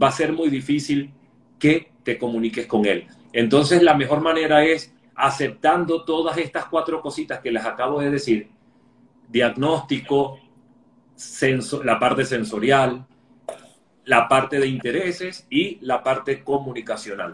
[0.00, 1.12] va a ser muy difícil
[1.58, 3.06] que comuniques con él.
[3.32, 8.48] Entonces, la mejor manera es aceptando todas estas cuatro cositas que les acabo de decir,
[9.28, 10.38] diagnóstico,
[11.84, 13.04] la parte sensorial,
[14.04, 17.32] la parte de intereses y la parte comunicacional.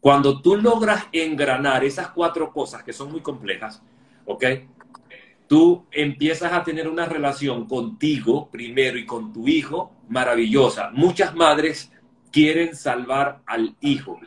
[0.00, 3.82] Cuando tú logras engranar esas cuatro cosas que son muy complejas,
[4.24, 4.44] ¿ok?
[5.46, 10.90] Tú empiezas a tener una relación contigo primero y con tu hijo maravillosa.
[10.92, 11.92] Muchas madres
[12.30, 14.20] quieren salvar al hijo.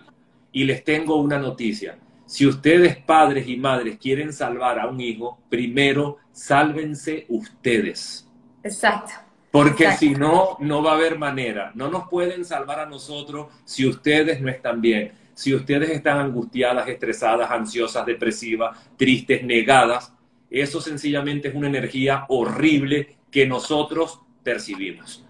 [0.51, 1.97] Y les tengo una noticia.
[2.25, 8.29] Si ustedes, padres y madres, quieren salvar a un hijo, primero sálvense ustedes.
[8.63, 9.13] Exacto.
[9.51, 11.71] Porque si no, no va a haber manera.
[11.75, 15.11] No nos pueden salvar a nosotros si ustedes no están bien.
[15.35, 20.13] Si ustedes están angustiadas, estresadas, ansiosas, depresivas, tristes, negadas,
[20.49, 25.25] eso sencillamente es una energía horrible que nosotros percibimos.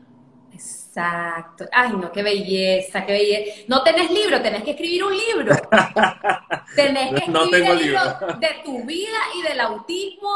[0.95, 1.65] Exacto.
[1.71, 3.63] Ay, no, qué belleza, qué belleza.
[3.67, 5.55] No tenés libro, tenés que escribir un libro.
[6.75, 7.99] tenés que escribir el libro
[8.39, 10.29] de tu vida y del autismo.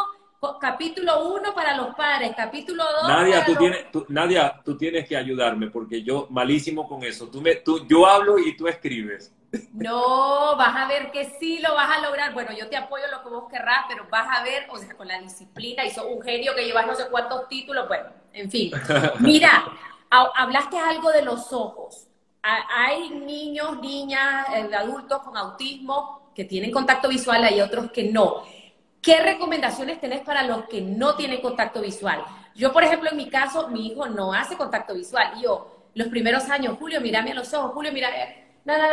[0.62, 5.68] Capítulo 1 para los padres, capítulo 2 Nadia, tú tienes, Nadia, tú tienes que ayudarme
[5.70, 7.28] porque yo malísimo con eso.
[7.28, 9.34] Tú me, tú, yo hablo y tú escribes.
[9.74, 12.34] No, vas a ver que sí lo vas a lograr.
[12.34, 15.08] Bueno, yo te apoyo lo que vos querrás, pero vas a ver, o sea, con
[15.08, 18.72] la disciplina y sos un genio que llevas no sé cuántos títulos, bueno, en fin.
[19.20, 19.66] Mira,
[20.10, 22.08] Hablaste algo de los ojos.
[22.42, 28.44] Hay niños, niñas, eh, adultos con autismo que tienen contacto visual, hay otros que no.
[29.02, 32.24] ¿Qué recomendaciones tenés para los que no tienen contacto visual?
[32.56, 35.34] Yo, por ejemplo, en mi caso, mi hijo no hace contacto visual.
[35.42, 38.10] Yo, los primeros años, Julio, mírame a los ojos, Julio, mira,
[38.66, 38.88] na, na,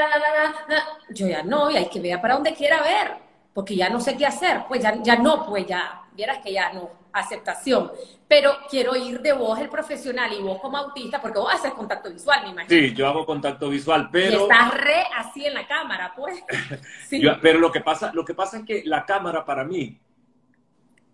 [0.68, 3.16] na, yo ya no, y hay que ver para donde quiera ver,
[3.52, 4.64] porque ya no sé qué hacer.
[4.68, 7.90] Pues ya, ya no, pues ya, vieras que ya no, aceptación.
[8.26, 12.10] Pero quiero ir de vos, el profesional, y vos como autista, porque vos haces contacto
[12.10, 12.68] visual, me imagino.
[12.68, 14.40] Sí, yo hago contacto visual, pero...
[14.40, 16.42] Y estás re así en la cámara, pues.
[17.08, 17.22] Sí.
[17.40, 19.98] pero lo que, pasa, lo que pasa es que la cámara para mí,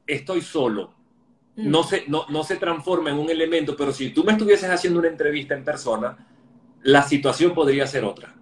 [0.06, 0.94] estoy solo.
[1.56, 1.70] Mm.
[1.70, 4.98] No, se, no, no se transforma en un elemento, pero si tú me estuvieses haciendo
[5.00, 6.16] una entrevista en persona,
[6.82, 8.34] la situación podría ser otra.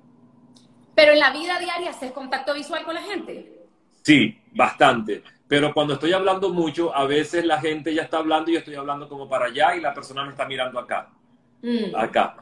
[0.95, 3.67] Pero en la vida diaria haces contacto visual con la gente.
[4.03, 5.23] Sí, bastante.
[5.49, 8.75] Pero cuando estoy hablando mucho, a veces la gente ya está hablando y yo estoy
[8.75, 11.09] hablando como para allá y la persona me está mirando acá.
[11.63, 11.97] Mm.
[11.97, 12.37] Acá.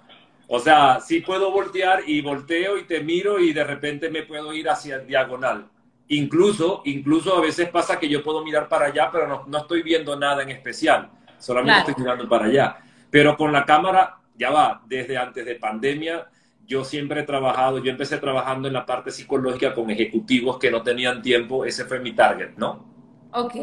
[0.48, 4.52] O sea, sí puedo voltear y volteo y te miro y de repente me puedo
[4.52, 5.68] ir hacia el diagonal.
[6.08, 9.82] Incluso, incluso a veces pasa que yo puedo mirar para allá, pero no, no estoy
[9.82, 11.10] viendo nada en especial.
[11.38, 12.76] Solamente estoy mirando para allá.
[13.10, 16.28] Pero con la cámara, ya va, desde antes de pandemia,
[16.66, 20.82] yo siempre he trabajado, yo empecé trabajando en la parte psicológica con ejecutivos que no
[20.82, 22.95] tenían tiempo, ese fue mi target, ¿no?
[23.36, 23.54] Ok.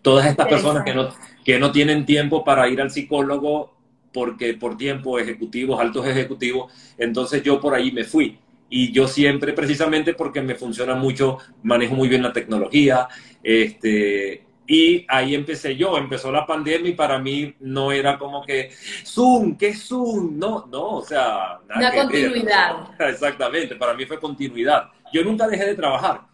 [0.00, 1.08] Todas estas personas que no,
[1.44, 3.76] que no tienen tiempo para ir al psicólogo
[4.12, 8.38] porque por tiempo ejecutivos, altos ejecutivos, entonces yo por ahí me fui.
[8.70, 13.08] Y yo siempre, precisamente porque me funciona mucho, manejo muy bien la tecnología,
[13.42, 18.70] este, y ahí empecé yo, empezó la pandemia y para mí no era como que
[19.04, 20.38] Zoom, ¿qué es Zoom?
[20.38, 21.58] No, no, o sea...
[21.74, 22.76] Una continuidad.
[23.00, 24.90] Exactamente, para mí fue continuidad.
[25.12, 26.27] Yo nunca dejé de trabajar.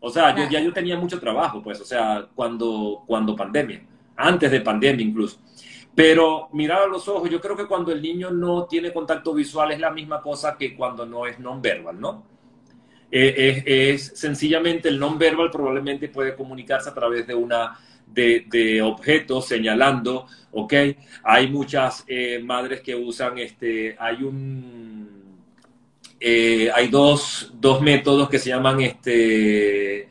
[0.00, 3.82] O sea, yo, ya yo tenía mucho trabajo, pues, o sea, cuando, cuando pandemia,
[4.16, 5.38] antes de pandemia incluso.
[5.94, 9.72] Pero mirar a los ojos, yo creo que cuando el niño no tiene contacto visual
[9.72, 12.24] es la misma cosa que cuando no es non-verbal, ¿no?
[13.10, 17.76] Eh, es, sencillamente el non-verbal probablemente puede comunicarse a través de una
[18.06, 20.74] de, objetos señalando, ¿ok?
[21.24, 25.19] Hay muchas eh, madres que usan este, hay un,
[26.20, 30.08] eh, hay dos, dos, métodos que se llaman este,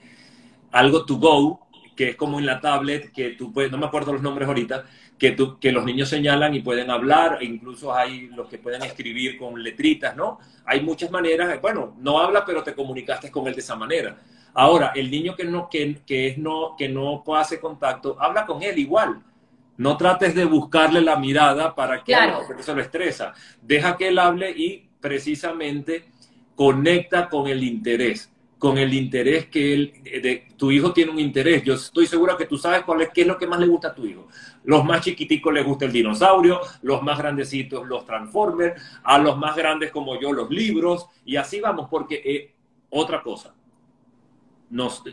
[0.71, 4.13] algo to go, que es como en la tablet, que tú puedes, no me acuerdo
[4.13, 4.85] los nombres ahorita,
[5.19, 8.81] que, tú, que los niños señalan y pueden hablar, e incluso hay los que pueden
[8.83, 10.39] escribir con letritas, ¿no?
[10.65, 14.17] Hay muchas maneras, bueno, no habla, pero te comunicaste con él de esa manera.
[14.53, 18.63] Ahora, el niño que no, que, que es no, que no hacer contacto, habla con
[18.63, 19.21] él igual.
[19.77, 22.41] No trates de buscarle la mirada para que claro.
[22.45, 23.33] porque eso lo estresa.
[23.61, 26.05] Deja que él hable y precisamente
[26.55, 31.63] conecta con el interés, con el interés que él, de, tu hijo tiene un interés.
[31.63, 33.89] Yo estoy segura que tú sabes cuál es, qué es lo que más le gusta
[33.89, 34.27] a tu hijo.
[34.65, 39.55] Los más chiquiticos les gusta el dinosaurio, los más grandecitos los Transformers, a los más
[39.55, 42.53] grandes como yo los libros, y así vamos, porque eh,
[42.89, 43.53] otra cosa,
[44.69, 45.03] nos,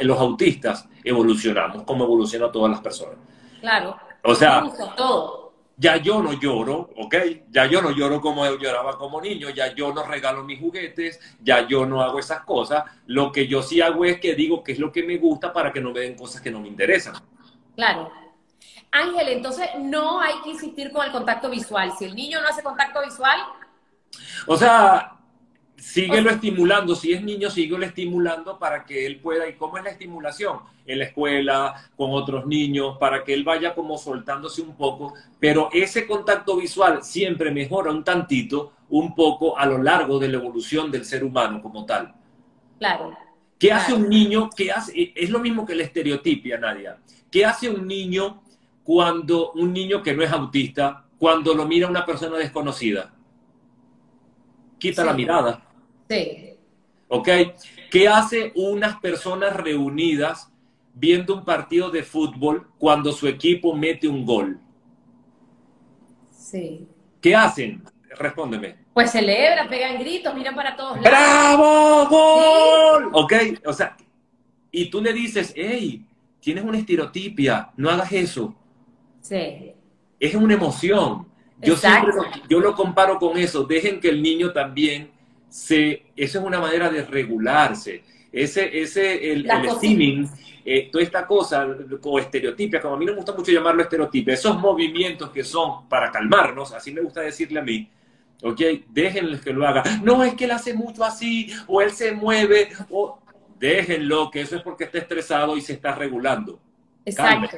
[0.00, 3.16] los autistas evolucionamos como evolucionan todas las personas.
[3.60, 3.96] Claro.
[4.22, 4.64] O sea,
[4.96, 5.39] todo.
[5.80, 7.14] Ya yo no lloro, ¿ok?
[7.50, 11.18] Ya yo no lloro como yo lloraba como niño, ya yo no regalo mis juguetes,
[11.40, 12.84] ya yo no hago esas cosas.
[13.06, 15.72] Lo que yo sí hago es que digo qué es lo que me gusta para
[15.72, 17.14] que no me den cosas que no me interesan.
[17.74, 18.12] Claro.
[18.92, 21.92] Ángel, entonces no hay que insistir con el contacto visual.
[21.98, 23.40] Si el niño no hace contacto visual.
[24.46, 25.19] O sea,
[25.80, 26.94] síguelo estimulando.
[26.94, 29.48] Si es niño, síguelo estimulando para que él pueda.
[29.48, 30.58] ¿Y cómo es la estimulación?
[30.86, 35.14] En la escuela, con otros niños, para que él vaya como soltándose un poco.
[35.38, 40.36] Pero ese contacto visual siempre mejora un tantito, un poco a lo largo de la
[40.38, 42.14] evolución del ser humano como tal.
[42.78, 43.16] Claro.
[43.58, 44.48] ¿Qué hace un niño?
[44.56, 45.12] ¿Qué hace?
[45.14, 46.98] Es lo mismo que la estereotipia, Nadia.
[47.30, 48.42] ¿Qué hace un niño
[48.82, 53.12] cuando un niño que no es autista, cuando lo mira una persona desconocida?
[54.78, 55.08] Quita Sí.
[55.08, 55.62] la mirada.
[56.10, 56.56] Sí.
[57.06, 57.28] ¿Ok?
[57.88, 60.52] ¿Qué hace unas personas reunidas
[60.92, 64.58] viendo un partido de fútbol cuando su equipo mete un gol?
[66.32, 66.88] Sí.
[67.20, 67.84] ¿Qué hacen?
[68.18, 68.76] Respóndeme.
[68.92, 71.10] Pues celebran, pegan gritos, miran para todos lados.
[71.10, 72.06] ¡Bravo!
[72.08, 73.10] ¡Gol!
[73.12, 73.32] ¿Ok?
[73.66, 73.96] O sea,
[74.72, 76.04] y tú le dices, hey,
[76.40, 78.52] tienes una estereotipia, no hagas eso.
[79.20, 79.74] Sí.
[80.18, 81.28] Es una emoción.
[81.60, 82.10] Yo Exacto.
[82.10, 83.62] siempre yo lo comparo con eso.
[83.62, 85.19] Dejen que el niño también
[85.50, 86.04] se...
[86.16, 88.02] Eso es una manera de regularse.
[88.32, 90.30] Ese, ese el, el steaming,
[90.64, 91.66] eh, toda esta cosa,
[92.02, 95.88] o estereotipia, como a mí no me gusta mucho llamarlo estereotipia, esos movimientos que son
[95.88, 97.90] para calmarnos, así me gusta decirle a mí,
[98.42, 98.60] ¿ok?
[98.88, 99.82] Déjenles que lo haga.
[100.02, 103.18] No, es que él hace mucho así, o él se mueve, o
[103.58, 106.60] déjenlo, que eso es porque está estresado y se está regulando.
[107.04, 107.56] Exacto.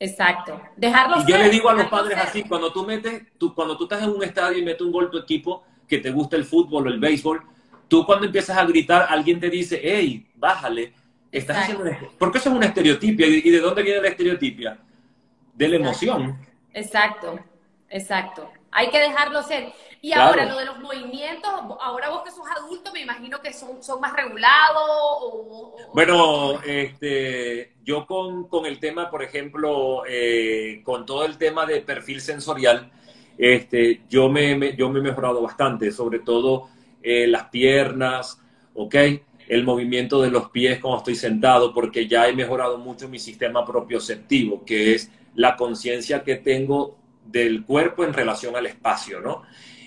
[0.00, 0.60] Exacto.
[0.76, 2.26] Dejarlo Y yo ser, le digo a los padres ser.
[2.26, 5.08] así, cuando tú metes, tú, cuando tú estás en un estadio y metes un gol
[5.08, 5.62] tu equipo,
[5.92, 7.42] que te gusta el fútbol o el béisbol,
[7.86, 10.94] tú cuando empiezas a gritar, alguien te dice, hey, bájale.
[11.30, 11.84] Estás haciendo
[12.18, 13.26] Porque eso es una estereotipia.
[13.26, 14.78] ¿Y de dónde viene la estereotipia?
[15.54, 16.38] De la emoción.
[16.72, 17.38] Exacto,
[17.90, 18.50] exacto.
[18.70, 19.70] Hay que dejarlo ser.
[20.00, 20.30] Y Claro.
[20.30, 24.00] ahora, lo de los movimientos, ahora vos que sos adulto, me imagino que son, son
[24.00, 24.82] más regulados
[25.20, 25.76] o...
[25.78, 31.66] o- Bueno, este, yo con, con el tema, por ejemplo, eh, con todo el tema
[31.66, 32.90] de perfil sensorial,
[33.38, 36.68] este, yo, me, me- yo me he mejorado bastante, sobre todo
[37.02, 38.40] eh, las piernas,
[38.74, 38.94] ¿ok?
[39.48, 43.64] El movimiento de los pies cuando estoy sentado, porque ya he mejorado mucho mi sistema
[43.64, 49.42] propioceptivo, que es la conciencia que tengo del cuerpo en relación al espacio, ¿no?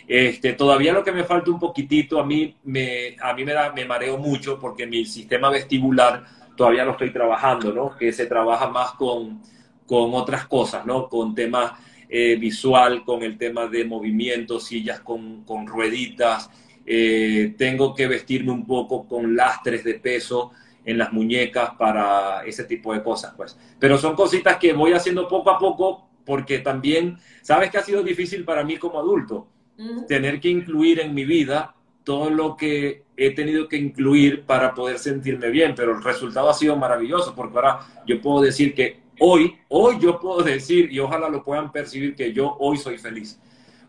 [0.08, 3.72] Este, todavía lo que me falta un poquitito, a mí me, a mí me, da,
[3.74, 6.24] me mareo mucho porque mi sistema vestibular
[6.56, 7.96] todavía lo estoy trabajando, ¿no?
[7.98, 9.42] Que se trabaja más con,
[9.88, 11.10] con otras cosas, ¿no?
[11.10, 11.72] Con temas
[12.10, 16.50] eh, visual, con el tema de movimiento, sillas con, con rueditas.
[16.86, 20.52] Eh, tengo que vestirme un poco con lastres de peso
[20.84, 23.58] en las muñecas para ese tipo de cosas, pues.
[23.80, 28.04] Pero son cositas que voy haciendo poco a poco porque también, ¿sabes que ha sido
[28.04, 29.48] difícil para mí como adulto?
[29.78, 30.06] Ujú.
[30.08, 31.76] tener que incluir en mi vida
[32.06, 36.54] todo lo que he tenido que incluir para poder sentirme bien, pero el resultado ha
[36.54, 41.30] sido maravilloso, porque ahora yo puedo decir que hoy, hoy yo puedo decir, y ojalá
[41.30, 43.40] lo puedan percibir, que yo hoy soy feliz,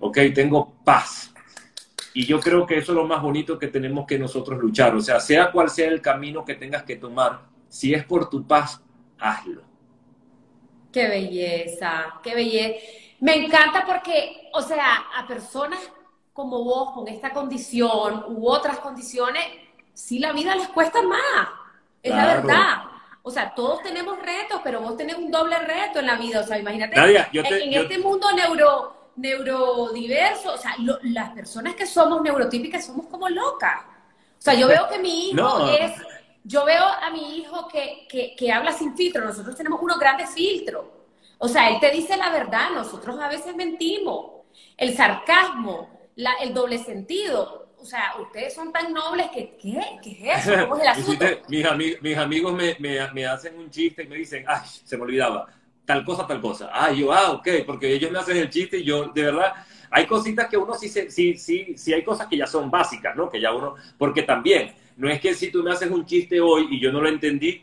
[0.01, 0.19] ¿ok?
[0.35, 1.33] Tengo paz.
[2.15, 5.01] Y yo creo que eso es lo más bonito que tenemos que nosotros luchar, o
[5.01, 8.81] sea, sea cual sea el camino que tengas que tomar, si es por tu paz,
[9.19, 9.63] hazlo.
[10.93, 12.77] Qué belleza, qué belleza.
[13.21, 15.79] Me encanta porque, o sea, a personas
[16.33, 19.43] como vos con esta condición u otras condiciones,
[19.95, 21.49] sí la vida les cuesta más.
[22.03, 22.43] Es la Claro.
[22.43, 22.79] verdad.
[23.29, 26.41] O sea, todos tenemos retos, pero vos tenés un doble reto en la vida.
[26.43, 30.75] O sea, imagínate, Nadia, yo te- en, en yo- este mundo neuro, neurodiverso, o sea,
[30.79, 33.81] lo- las personas que somos neurotípicas somos como locas.
[34.39, 35.93] O sea, yo veo que mi hijo es,
[36.45, 38.07] yo veo a mi hijo que,
[38.37, 40.85] que, habla sin filtro, nosotros tenemos unos grandes filtros.
[41.39, 44.37] O sea, él te dice la verdad, nosotros a veces mentimos.
[44.77, 49.81] El sarcasmo, la, el doble sentido, sea, ustedes son tan nobles que, ¿qué?
[50.03, 50.61] ¿Qué es eso?
[50.69, 51.25] ¿Cómo es el asunto?
[51.49, 55.05] mis, mis, amigos me, me, me, hacen un chiste y me dicen, ay, se me
[55.05, 55.47] olvidaba,
[55.85, 56.71] tal cosa, tal cosa.
[56.73, 59.55] Ah, yo, ah, ok, porque ellos me hacen el chiste y yo, de verdad,
[59.91, 63.31] hay cositas que uno sí, sí, sí, sí hay cosas que ya son básicas, ¿no?
[63.31, 66.69] Que ya uno, porque también, no es que si tú me haces un chiste hoy
[66.71, 67.63] y yo no lo entendí,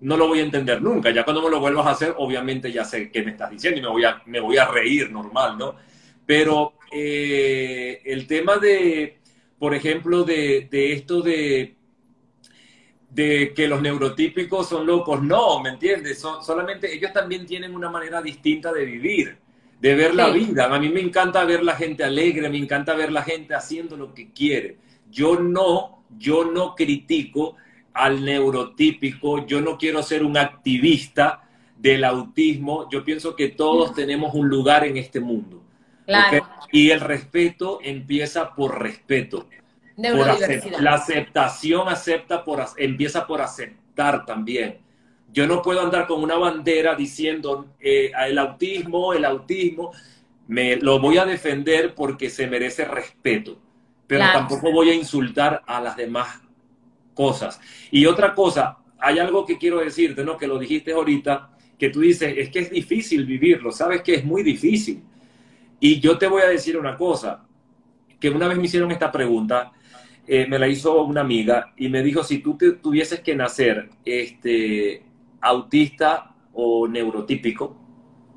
[0.00, 1.10] no lo voy a entender nunca.
[1.10, 3.82] Ya cuando me lo vuelvas a hacer, obviamente ya sé qué me estás diciendo y
[3.82, 5.74] me voy a, me voy a reír normal, ¿no?
[6.24, 9.17] Pero eh, el tema de,
[9.58, 11.76] por ejemplo, de, de esto de,
[13.10, 16.20] de que los neurotípicos son locos, no, ¿me entiendes?
[16.20, 19.38] Son, solamente ellos también tienen una manera distinta de vivir,
[19.80, 20.72] de ver la vida.
[20.72, 24.14] A mí me encanta ver la gente alegre, me encanta ver la gente haciendo lo
[24.14, 24.76] que quiere.
[25.10, 27.56] Yo no, yo no critico
[27.94, 34.34] al neurotípico, yo no quiero ser un activista del autismo, yo pienso que todos tenemos
[34.34, 35.62] un lugar en este mundo.
[36.70, 39.48] Y el respeto empieza por respeto.
[39.96, 44.78] la aceptación acepta por, empieza por aceptar también.
[45.32, 49.92] Yo no puedo andar con una bandera diciendo eh, el autismo, el autismo,
[50.46, 53.58] me lo voy a defender porque se merece respeto,
[54.06, 56.40] pero tampoco voy a insultar a las demás
[57.12, 57.60] cosas.
[57.90, 60.38] Y otra cosa, hay algo que quiero decirte, ¿no?
[60.38, 64.24] Que lo dijiste ahorita, que tú dices, es que es difícil vivirlo, sabes que es
[64.24, 65.02] muy difícil.
[65.80, 67.44] Y yo te voy a decir una cosa,
[68.18, 69.72] que una vez me hicieron esta pregunta,
[70.26, 75.04] eh, me la hizo una amiga y me dijo, si tú tuvieses que nacer este,
[75.40, 77.76] autista o neurotípico,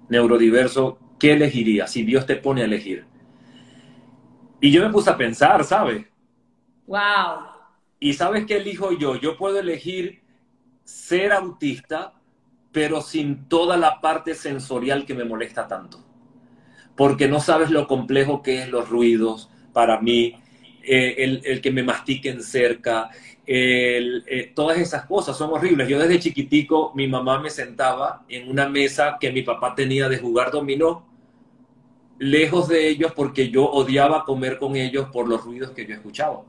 [0.10, 3.06] neurodiverso, ¿qué elegirías si Dios te pone a elegir?
[4.60, 6.06] Y yo me puse a pensar, ¿sabes?
[6.86, 7.00] Wow.
[8.00, 9.16] ¿Y sabes qué elijo yo?
[9.16, 10.22] Yo puedo elegir
[10.84, 12.14] ser autista,
[12.72, 16.11] pero sin toda la parte sensorial que me molesta tanto
[16.96, 20.36] porque no sabes lo complejo que es los ruidos para mí,
[20.84, 23.10] eh, el, que me mastiquen cerca,
[23.46, 25.88] eh, todas esas cosas son horribles.
[25.88, 30.18] Yo desde chiquitico, mi mamá me sentaba en una mesa que mi papá tenía de
[30.18, 31.06] jugar dominó,
[32.20, 36.44] lejos de ellos porque yo odiaba comer con ellos por los ruidos que yo escuchaba.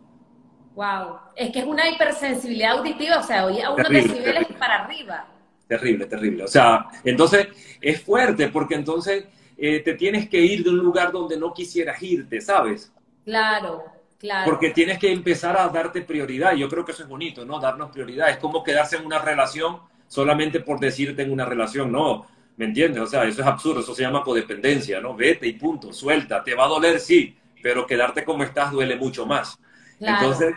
[0.74, 5.26] Wow, es que es una hipersensibilidad auditiva, o sea, oye a unos decibeles para arriba.
[5.68, 6.44] Terrible, terrible.
[6.44, 7.48] O sea, entonces
[7.80, 9.24] es fuerte porque entonces
[9.64, 12.92] eh, te tienes que ir de un lugar donde no quisieras irte, ¿sabes?
[13.24, 13.84] Claro,
[14.18, 14.50] claro.
[14.50, 16.54] Porque tienes que empezar a darte prioridad.
[16.54, 17.60] Yo creo que eso es bonito, ¿no?
[17.60, 18.28] Darnos prioridad.
[18.28, 21.92] Es como quedarse en una relación solamente por decirte en una relación.
[21.92, 23.04] No, ¿me entiendes?
[23.04, 23.82] O sea, eso es absurdo.
[23.82, 25.14] Eso se llama codependencia, ¿no?
[25.14, 26.42] Vete y punto, suelta.
[26.42, 29.56] Te va a doler, sí, pero quedarte como estás duele mucho más.
[30.00, 30.56] Entonces,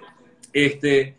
[0.51, 1.15] este,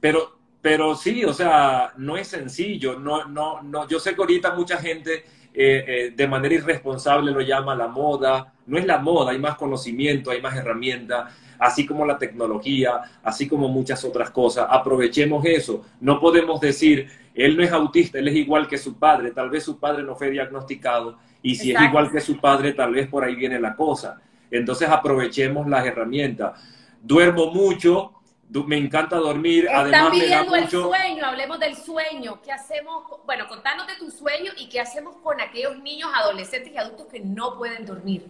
[0.00, 2.98] pero, pero sí, o sea, no es sencillo.
[2.98, 3.86] No, no, no.
[3.86, 8.52] Yo sé que ahorita mucha gente eh, eh, de manera irresponsable lo llama la moda.
[8.66, 13.48] No es la moda, hay más conocimiento, hay más herramientas, así como la tecnología, así
[13.48, 14.66] como muchas otras cosas.
[14.70, 15.84] Aprovechemos eso.
[16.00, 19.32] No podemos decir, él no es autista, él es igual que su padre.
[19.32, 22.92] Tal vez su padre no fue diagnosticado y si es igual que su padre, tal
[22.92, 24.20] vez por ahí viene la cosa.
[24.50, 26.60] Entonces aprovechemos las herramientas.
[27.02, 28.19] Duermo mucho,
[28.66, 29.64] me encanta dormir.
[29.64, 32.40] Están además pidiendo el sueño, hablemos del sueño.
[32.42, 33.04] ¿Qué hacemos?
[33.24, 37.20] Bueno, contanos de tu sueño y qué hacemos con aquellos niños, adolescentes y adultos que
[37.20, 38.26] no pueden dormir.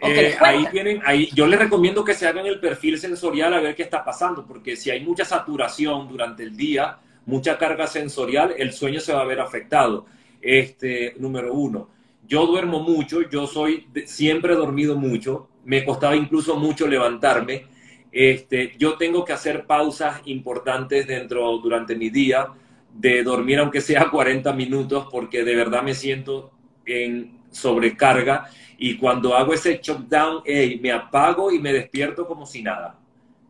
[0.00, 3.76] Eh, ahí tienen, ahí, yo les recomiendo que se hagan el perfil sensorial a ver
[3.76, 8.72] qué está pasando, porque si hay mucha saturación durante el día, mucha carga sensorial, el
[8.72, 10.06] sueño se va a ver afectado.
[10.40, 11.88] Este, número uno.
[12.26, 17.66] Yo duermo mucho, yo soy, siempre he dormido mucho, me costaba incluso mucho levantarme
[18.12, 22.48] este, yo tengo que hacer pausas importantes dentro, durante mi día,
[22.92, 26.52] de dormir aunque sea 40 minutos, porque de verdad me siento
[26.84, 28.48] en sobrecarga
[28.78, 30.42] y cuando hago ese shutdown,
[30.80, 32.98] me apago y me despierto como si nada.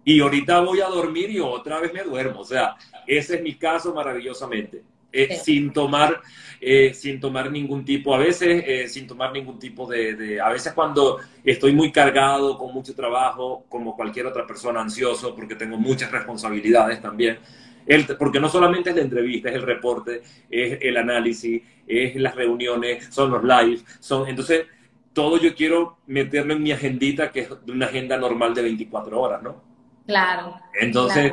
[0.05, 2.41] Y ahorita voy a dormir y otra vez me duermo.
[2.41, 4.83] O sea, ese es mi caso maravillosamente.
[5.13, 6.23] Eh, sin tomar
[6.65, 10.73] eh, sin tomar ningún tipo, a veces eh, sin tomar ningún tipo de, a veces
[10.73, 16.13] cuando estoy muy cargado, con mucho trabajo, como cualquier otra persona ansioso, porque tengo muchas
[16.13, 17.39] responsabilidades también,
[17.85, 22.37] el, porque no solamente es la entrevista, es el reporte, es el análisis, es las
[22.37, 24.67] reuniones, son los live, son, entonces
[25.13, 29.43] todo yo quiero meterlo en mi agendita, que es una agenda normal de 24 horas,
[29.43, 29.61] ¿no?
[30.07, 30.61] Claro.
[30.81, 31.33] Entonces,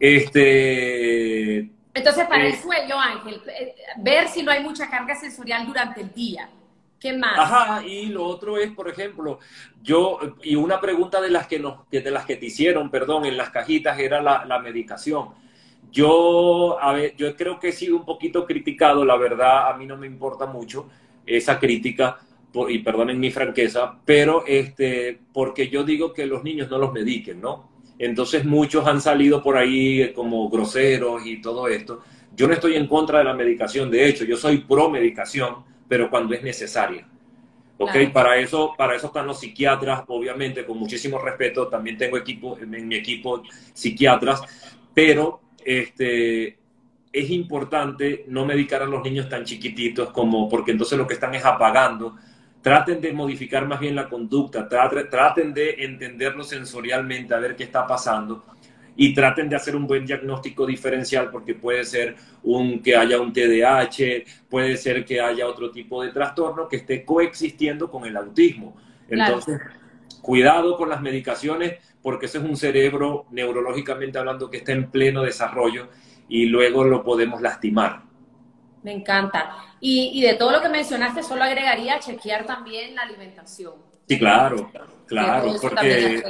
[0.00, 5.66] este entonces, para el eh, sueño, Ángel, eh, ver si no hay mucha carga sensorial
[5.66, 6.50] durante el día.
[6.98, 7.38] ¿Qué más?
[7.38, 9.38] Ajá, y lo otro es, por ejemplo,
[9.82, 13.36] yo, y una pregunta de las que, nos, de las que te hicieron, perdón, en
[13.36, 15.28] las cajitas era la, la medicación.
[15.90, 19.86] Yo, a ver, yo creo que he sido un poquito criticado, la verdad, a mí
[19.86, 20.88] no me importa mucho
[21.26, 22.18] esa crítica,
[22.68, 27.40] y perdonen mi franqueza, pero este, porque yo digo que los niños no los mediquen,
[27.40, 27.73] ¿no?
[27.98, 32.02] Entonces muchos han salido por ahí como groseros y todo esto.
[32.34, 36.10] Yo no estoy en contra de la medicación, de hecho, yo soy pro medicación, pero
[36.10, 37.06] cuando es necesaria.
[37.78, 38.12] ¿Ok?
[38.12, 41.68] Para, eso, para eso están los psiquiatras, obviamente, con muchísimo respeto.
[41.68, 43.42] También tengo equipo, en mi equipo
[43.72, 44.42] psiquiatras,
[44.94, 46.58] pero este,
[47.12, 51.34] es importante no medicar a los niños tan chiquititos como, porque entonces lo que están
[51.34, 52.16] es apagando.
[52.64, 57.86] Traten de modificar más bien la conducta, traten de entenderlo sensorialmente, a ver qué está
[57.86, 58.42] pasando
[58.96, 63.32] y traten de hacer un buen diagnóstico diferencial porque puede ser un, que haya un
[63.32, 68.76] TDAH, puede ser que haya otro tipo de trastorno que esté coexistiendo con el autismo.
[69.08, 69.60] Entonces,
[70.22, 75.22] cuidado con las medicaciones porque ese es un cerebro neurológicamente hablando que está en pleno
[75.22, 75.88] desarrollo
[76.28, 78.02] y luego lo podemos lastimar.
[78.84, 79.56] Me encanta.
[79.80, 83.72] Y, y de todo lo que mencionaste, solo agregaría chequear también la alimentación.
[84.06, 84.70] Sí, claro,
[85.06, 86.22] claro, porque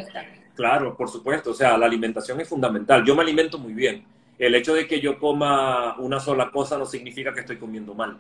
[0.55, 1.51] Claro, por supuesto.
[1.51, 3.05] O sea, la alimentación es fundamental.
[3.05, 4.05] Yo me alimento muy bien.
[4.39, 8.19] El hecho de que yo coma una sola cosa no significa que estoy comiendo mal.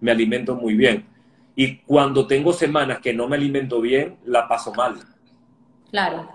[0.00, 1.06] Me alimento muy bien.
[1.54, 4.96] Y cuando tengo semanas que no me alimento bien, la paso mal.
[5.90, 6.28] Claro,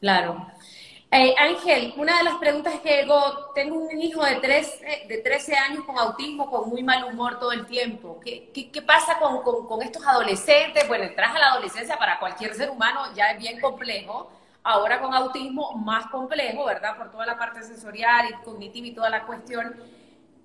[0.00, 0.46] claro.
[1.10, 5.18] Eh, Ángel, una de las preguntas que llegó, tengo un hijo de, tres, eh, de
[5.18, 8.20] 13 años con autismo, con muy mal humor todo el tiempo.
[8.22, 10.86] ¿Qué, qué, pasa con, con, con, estos adolescentes?
[10.88, 14.30] Bueno, entras a la adolescencia para cualquier ser humano ya es bien complejo,
[14.64, 16.96] ahora con autismo más complejo, ¿verdad?
[16.96, 19.76] Por toda la parte sensorial y cognitiva y toda la cuestión.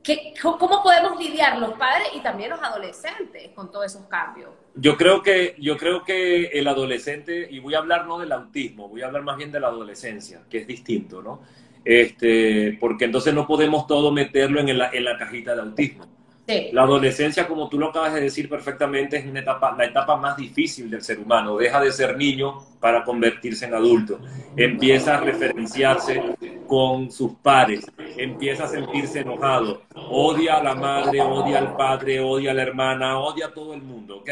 [0.04, 4.52] ¿Qué, ¿Cómo podemos lidiar los padres y también los adolescentes con todos esos cambios?
[4.76, 8.88] Yo creo que, yo creo que el adolescente, y voy a hablar no del autismo,
[8.88, 11.42] voy a hablar más bien de la adolescencia, que es distinto, ¿no?
[11.84, 16.06] Este, porque entonces no podemos todo meterlo en la, en la cajita de autismo.
[16.48, 20.36] La adolescencia, como tú lo acabas de decir perfectamente, es una etapa, la etapa más
[20.36, 21.56] difícil del ser humano.
[21.58, 24.20] Deja de ser niño para convertirse en adulto.
[24.56, 26.22] Empieza a referenciarse
[26.68, 27.86] con sus pares.
[28.18, 29.84] Empieza a sentirse enojado.
[29.96, 33.82] Odia a la madre, odia al padre, odia a la hermana, odia a todo el
[33.82, 34.30] mundo, ¿ok?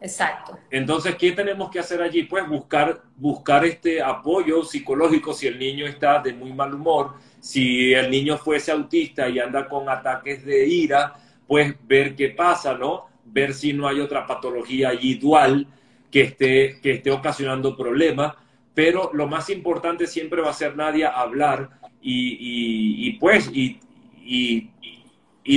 [0.00, 0.56] Exacto.
[0.70, 2.22] Entonces, ¿qué tenemos que hacer allí?
[2.22, 7.92] Pues buscar, buscar este apoyo psicológico si el niño está de muy mal humor, si
[7.92, 11.14] el niño fuese autista y anda con ataques de ira,
[11.46, 13.06] pues ver qué pasa, ¿no?
[13.24, 15.66] Ver si no hay otra patología allí dual
[16.10, 18.34] que esté, que esté ocasionando problemas.
[18.74, 21.70] Pero lo más importante siempre va a ser nadie hablar
[22.00, 23.80] y, pues, y,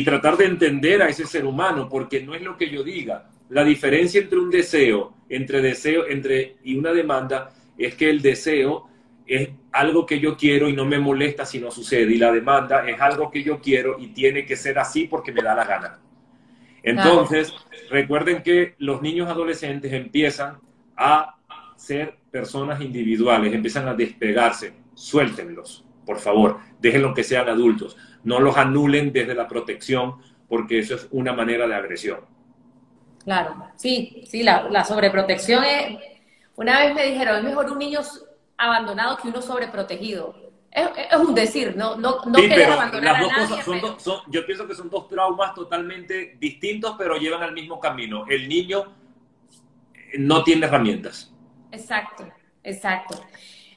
[0.04, 3.66] tratar de entender a ese ser humano, porque no es lo que yo diga la
[3.66, 8.88] diferencia entre un deseo, entre deseo, entre y una demanda es que el deseo
[9.28, 12.88] es algo que yo quiero y no me molesta si no sucede y la demanda
[12.88, 15.99] es algo que yo quiero y tiene que ser así porque me da la gana.
[16.84, 17.53] Entonces,
[17.89, 20.59] recuerden que los niños adolescentes empiezan
[20.97, 21.36] a
[21.76, 24.74] ser personas individuales, empiezan a despegarse.
[24.93, 27.97] Suéltenlos, por favor, déjenlos que sean adultos.
[28.24, 30.15] No los anulen desde la protección
[30.47, 32.19] porque eso es una manera de agresión.
[33.24, 35.99] Claro, sí, sí, la, sobreprotección es...
[36.55, 38.01] Una vez me dijeron, es mejor un niño
[38.62, 40.36] abandonado que uno sobreprotegido.
[40.72, 44.45] Es, es un decir, no, no, no sí, abandonar las dos cosas son, son, yo
[44.45, 48.26] pienso que son dos traumas totalmente distintos, pero llevan al mismo camino.
[48.30, 48.93] El niño
[50.18, 51.34] no tiene herramientas.
[51.72, 52.26] Exacto,
[52.64, 53.22] exacto.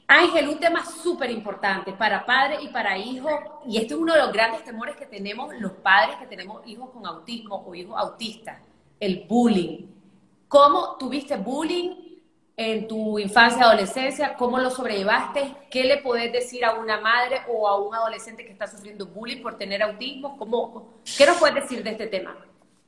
[0.07, 4.21] Ángel, un tema súper importante para padre y para hijo, y este es uno de
[4.21, 8.61] los grandes temores que tenemos los padres que tenemos hijos con autismo o hijos autistas
[9.01, 9.87] el bullying.
[10.47, 12.04] ¿Cómo tuviste bullying
[12.57, 14.35] en tu infancia, adolescencia?
[14.35, 15.55] ¿Cómo lo sobrellevaste?
[15.71, 19.43] ¿Qué le podés decir a una madre o a un adolescente que está sufriendo bullying
[19.43, 20.37] por tener autismo?
[20.37, 22.37] ¿Cómo, ¿Qué nos puedes decir de este tema?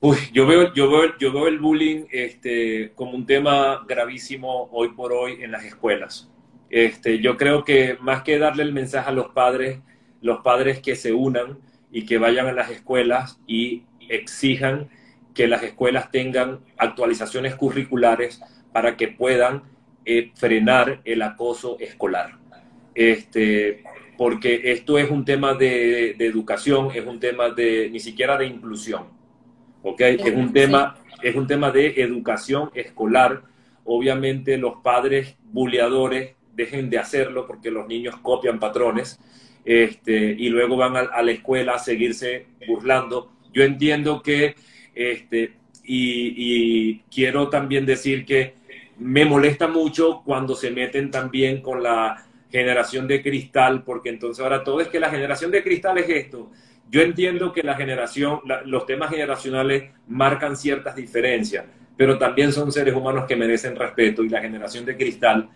[0.01, 4.91] Uy, yo veo, yo veo, yo veo el bullying este, como un tema gravísimo hoy
[4.91, 6.31] por hoy en las escuelas.
[6.69, 9.81] Este, yo creo que más que darle el mensaje a los padres,
[10.21, 11.59] los padres que se unan
[11.91, 14.91] y que vayan a las escuelas y exijan
[15.35, 18.41] que las escuelas tengan actualizaciones curriculares
[18.77, 19.62] para que puedan
[20.05, 22.37] eh, frenar el acoso escolar.
[22.95, 23.83] Este,
[24.18, 29.05] porque esto es un tema de, educación, es un tema de ni siquiera de inclusión.
[29.83, 29.99] ¿ok?
[30.03, 33.45] Es un, tema, es un tema de educación escolar.
[33.87, 39.18] Obviamente los padres buleadores dejen de hacerlo porque los niños copian patrones
[39.64, 43.33] este, y luego van a la escuela a seguirse burlando.
[43.55, 44.55] Yo entiendo que
[44.95, 45.55] este,
[45.87, 48.55] y, quiero también decir que
[48.99, 54.64] me molesta mucho cuando se meten también con la generación de cristal, porque entonces ahora
[54.64, 56.51] todo es que la generación de cristal es esto.
[56.90, 61.64] Yo entiendo que la generación, los temas generacionales marcan ciertas diferencias,
[61.97, 65.49] pero también son seres humanos que merecen respeto y la generación de cristal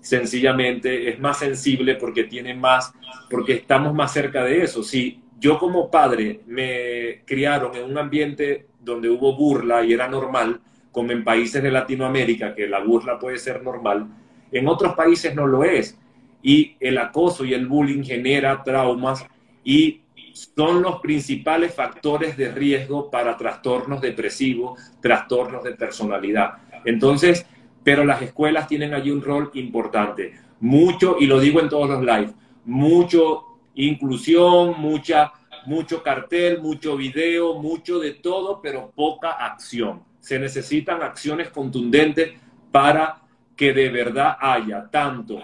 [0.00, 2.92] sencillamente es más sensible porque tiene más,
[3.28, 4.82] porque estamos más cerca de eso.
[4.82, 10.60] Si yo como padre me criaron en un ambiente donde hubo burla y era normal,
[10.98, 14.08] como en países de Latinoamérica, que la burla puede ser normal,
[14.50, 15.96] en otros países no lo es.
[16.42, 19.24] Y el acoso y el bullying genera traumas
[19.62, 20.00] y
[20.32, 26.54] son los principales factores de riesgo para trastornos depresivos, trastornos de personalidad.
[26.84, 27.46] Entonces,
[27.84, 30.32] pero las escuelas tienen allí un rol importante.
[30.58, 32.34] Mucho, y lo digo en todos los lives,
[32.64, 33.44] mucho
[33.76, 35.32] inclusión, mucha,
[35.64, 40.07] mucho cartel, mucho video, mucho de todo, pero poca acción.
[40.28, 42.34] Se necesitan acciones contundentes
[42.70, 43.22] para
[43.56, 45.42] que de verdad haya tanto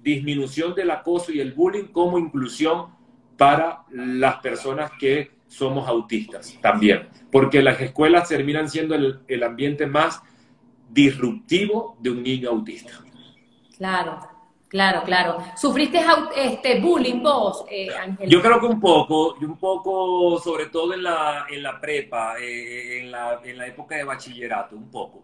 [0.00, 2.86] disminución del acoso y el bullying como inclusión
[3.36, 10.22] para las personas que somos autistas también, porque las escuelas terminan siendo el, ambiente más
[10.88, 12.92] disruptivo de un niño autista.
[13.76, 14.18] Claro,
[14.68, 15.38] claro, claro.
[15.56, 16.00] ¿Sufriste
[16.36, 18.28] este bullying vos, eh, Ángel?
[18.28, 23.00] Yo creo que un poco, un poco, sobre todo en la, en la prepa, eh,
[23.00, 25.22] en, la, en la época de bachillerato, un poco.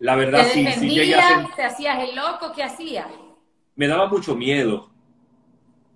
[0.00, 2.52] La verdad, ¿Te sí, sí llegué a ¿Te hacías el loco?
[2.54, 3.06] ¿Qué hacías?
[3.76, 4.90] Me daba mucho miedo.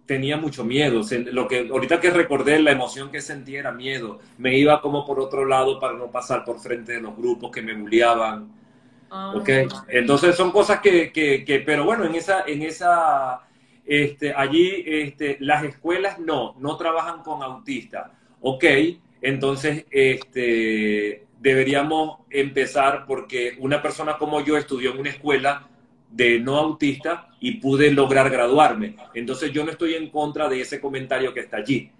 [0.06, 1.02] Tenía mucho miedo.
[1.32, 4.18] Lo que ahorita que recordé, la emoción que sentí era miedo.
[4.38, 7.60] Me iba como por otro lado para no pasar por frente de los grupos que
[7.60, 8.57] me bulliaban.
[9.10, 9.48] Ok,
[9.88, 13.40] entonces son cosas que, que, pero bueno, en esa, en esa,
[13.86, 18.10] este, allí este, las escuelas no, no trabajan con autistas.
[18.40, 18.64] Ok,
[19.22, 25.68] entonces este, deberíamos empezar porque una persona como yo estudió en una escuela
[26.10, 28.96] de no autista y pude lograr graduarme.
[29.14, 31.90] Entonces yo no estoy en contra de ese comentario que está allí,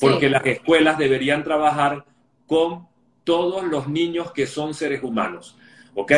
[0.00, 2.04] porque las escuelas deberían trabajar
[2.46, 2.86] con
[3.24, 5.56] todos los niños que son seres humanos.
[5.96, 6.12] ¿Ok?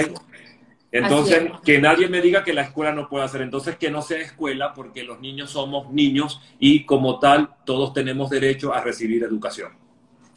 [0.90, 3.42] Entonces, que nadie me diga que la escuela no puede hacer.
[3.42, 8.30] Entonces, que no sea escuela porque los niños somos niños y como tal, todos tenemos
[8.30, 9.72] derecho a recibir educación.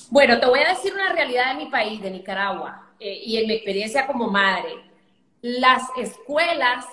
[0.10, 3.48] Bueno, te voy a decir una realidad de mi país, de Nicaragua, eh, y en
[3.48, 4.70] mi experiencia como madre.
[5.42, 6.86] Las escuelas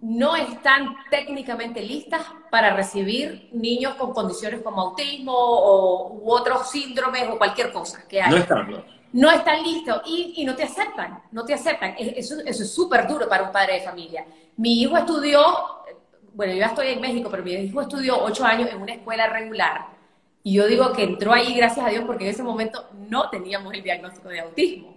[0.00, 2.22] no están técnicamente listas
[2.52, 8.22] para recibir niños con condiciones como autismo o, u otros síndromes o cualquier cosa que
[8.22, 8.30] haya.
[8.30, 11.94] No están, no no están listos y, no te aceptan, no te aceptan.
[11.98, 14.26] Eso, eso es súper duro para un padre de familia.
[14.56, 15.40] Mi hijo estudió,
[16.34, 19.28] bueno, yo ya estoy en México, pero mi hijo estudió ocho años en una escuela
[19.28, 19.86] regular.
[20.42, 23.72] Y yo digo que entró ahí gracias a Dios porque en ese momento no teníamos
[23.74, 24.96] el diagnóstico de autismo.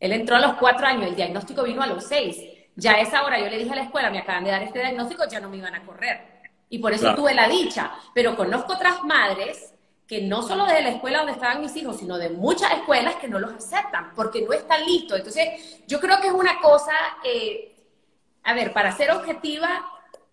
[0.00, 2.36] Él entró a los cuatro años, el diagnóstico vino a los seis.
[2.74, 4.80] Ya a esa hora yo le dije a la escuela, me acaban de dar este
[4.80, 6.20] diagnóstico, ya no me iban a correr.
[6.68, 7.92] Y por eso tuve la dicha.
[8.14, 9.71] Pero conozco otras madres
[10.12, 13.28] que no solo desde la escuela donde estaban mis hijos, sino de muchas escuelas que
[13.28, 15.16] no los aceptan porque no están listos.
[15.16, 16.92] Entonces, yo creo que es una cosa,
[17.24, 17.74] eh,
[18.42, 19.86] a ver, para ser objetiva,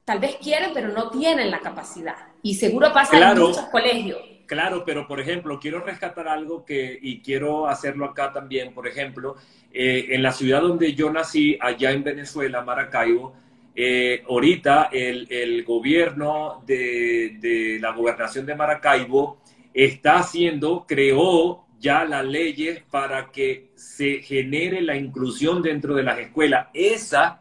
[0.04, 2.18] tal vez quieren, pero no tienen la capacidad.
[2.44, 4.20] Y seguro pasa en muchos colegios.
[4.48, 9.38] Claro, pero por ejemplo, quiero rescatar algo que, y quiero hacerlo acá también, por ejemplo,
[9.72, 13.34] eh, en la ciudad donde yo nací, allá en Venezuela, Maracaibo,
[13.74, 19.38] eh, ahorita el, el gobierno de, de, la gobernación de Maracaibo
[19.74, 26.20] está haciendo, creó ya las leyes para que se genere la inclusión dentro de las
[26.20, 26.68] escuelas.
[26.74, 27.40] Esa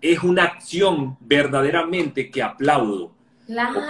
[0.00, 3.14] es una acción verdaderamente que aplaudo.
[3.46, 3.82] Claro.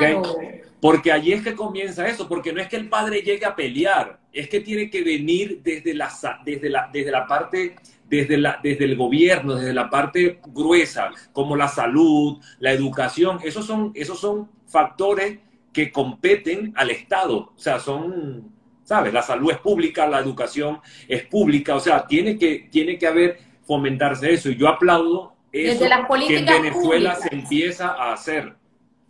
[0.80, 4.20] Porque allí es que comienza eso, porque no es que el padre llegue a pelear,
[4.32, 6.12] es que tiene que venir desde la,
[6.44, 7.76] desde la, desde la parte,
[8.08, 13.40] desde, la, desde el gobierno, desde la parte gruesa, como la salud, la educación.
[13.42, 15.38] Esos son, esos son factores
[15.76, 17.52] que competen al Estado.
[17.54, 18.50] O sea, son,
[18.82, 19.12] ¿sabes?
[19.12, 23.38] La salud es pública, la educación es pública, o sea, tiene que, tiene que haber,
[23.66, 24.48] fomentarse eso.
[24.48, 25.84] Y yo aplaudo eso
[26.26, 28.54] que en Venezuela se empieza a hacer.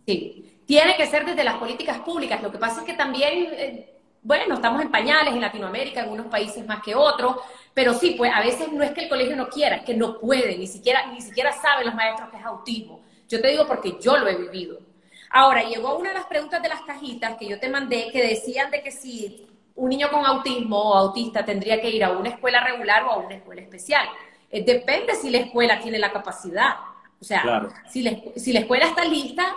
[0.05, 2.43] Sí, tiene que ser desde las políticas públicas.
[2.43, 6.27] Lo que pasa es que también, eh, bueno, estamos en pañales en Latinoamérica, en unos
[6.27, 7.37] países más que otros,
[7.73, 10.19] pero sí, pues a veces no es que el colegio no quiera, es que no
[10.19, 13.03] puede, ni siquiera, ni siquiera saben los maestros que es autismo.
[13.29, 14.86] Yo te digo porque yo lo he vivido.
[15.29, 18.71] Ahora, llegó una de las preguntas de las cajitas que yo te mandé que decían
[18.71, 22.63] de que si un niño con autismo o autista tendría que ir a una escuela
[22.63, 24.07] regular o a una escuela especial.
[24.49, 26.75] Eh, depende si la escuela tiene la capacidad.
[27.19, 29.55] O sea, si, la, si la escuela está lista,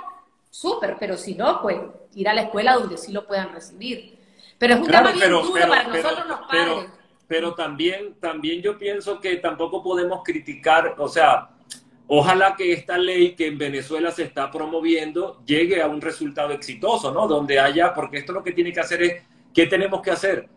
[0.51, 1.79] súper, pero si no, pues
[2.15, 4.19] ir a la escuela donde sí lo puedan recibir.
[4.59, 6.91] Pero es un tema bien duro para nosotros los padres.
[7.27, 11.49] pero también, también yo pienso que tampoco podemos criticar, o sea,
[12.13, 17.13] ojalá que esta ley que en Venezuela se está promoviendo llegue a un resultado exitoso,
[17.13, 17.29] ¿no?
[17.29, 19.23] Donde haya, porque esto lo que tiene que hacer es,
[19.55, 20.49] ¿qué tenemos que hacer?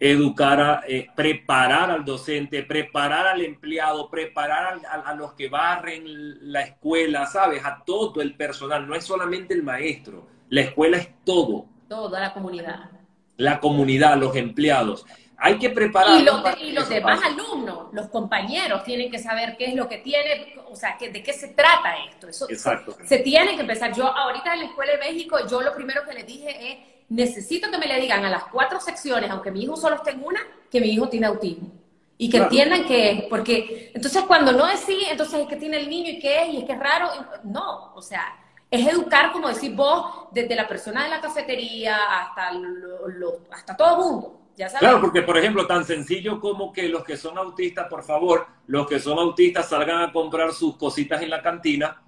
[0.00, 6.04] Educar, a, eh, preparar al docente, preparar al empleado, preparar a, a, los que barren
[6.50, 7.62] la escuela, ¿sabes?
[7.62, 11.66] A todo el personal, no es solamente el maestro, la escuela es todo.
[11.86, 12.90] Toda la comunidad.
[13.36, 15.04] La comunidad, los empleados.
[15.36, 16.20] Hay que preparar.
[16.20, 19.98] Y los, y los demás alumnos, los compañeros, tienen que saber qué es lo que
[19.98, 22.28] tiene, o sea, que, de qué se trata esto.
[22.28, 22.96] Eso, Exacto.
[23.00, 23.92] Se, se, tiene que empezar.
[23.94, 26.78] Yo ahorita en la Escuela de México, yo lo primero que les dije es,
[27.08, 30.24] necesito que me le digan a las cuatro secciones, aunque mi hijo solo esté en
[30.24, 31.70] una, que mi hijo tiene autismo.
[32.16, 32.44] Y que claro.
[32.44, 36.10] entiendan que es, porque entonces cuando no es sí, entonces es que tiene el niño
[36.10, 37.10] y qué es, y es que es raro.
[37.42, 38.36] No, o sea,
[38.70, 43.76] es educar, como decís vos, desde la persona de la cafetería hasta, lo, lo, hasta
[43.76, 44.40] todo el mundo.
[44.56, 48.46] Ya claro, porque por ejemplo, tan sencillo como que los que son autistas, por favor,
[48.66, 52.00] los que son autistas salgan a comprar sus cositas en la cantina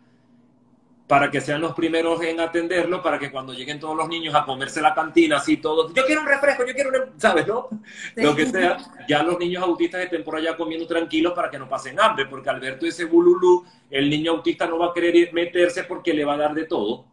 [1.06, 4.44] para que sean los primeros en atenderlo, para que cuando lleguen todos los niños a
[4.44, 7.68] comerse la cantina, así todos, yo quiero un refresco, yo quiero un, ¿sabes, no?
[8.14, 8.22] Sí.
[8.22, 8.76] Lo que sea,
[9.08, 12.50] ya los niños autistas estén por allá comiendo tranquilos para que no pasen hambre, porque
[12.50, 16.24] al ver todo ese bululú, el niño autista no va a querer meterse porque le
[16.24, 17.04] va a dar de todo.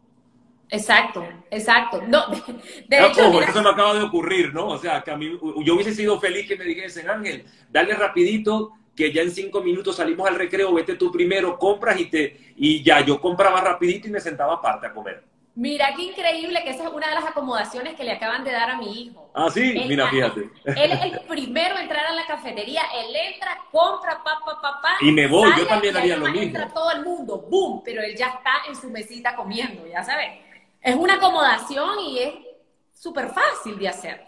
[0.70, 2.02] Exacto, exacto.
[2.06, 2.36] No, de,
[2.88, 4.68] de no, hecho, ojo, eso me acaba de ocurrir, ¿no?
[4.68, 8.72] O sea, que a mí, yo hubiese sido feliz que me dijesen, Ángel, dale rapidito,
[8.96, 12.82] que ya en cinco minutos salimos al recreo, vete tú primero, compras y te y
[12.82, 15.22] ya yo compraba rapidito y me sentaba aparte a comer.
[15.56, 18.70] Mira qué increíble que esa es una de las acomodaciones que le acaban de dar
[18.70, 19.30] a mi hijo.
[19.34, 20.50] Ah, sí, él, mira, fíjate.
[20.64, 24.96] Él es el primero a entrar a la cafetería, él entra, compra, papá, papá, pa,
[25.00, 26.42] y me voy, yo también haría lo mismo.
[26.42, 30.40] Entra todo el mundo, boom, pero él ya está en su mesita comiendo, ya sabes.
[30.84, 32.34] Es una acomodación y es
[32.92, 34.20] súper fácil de hacer.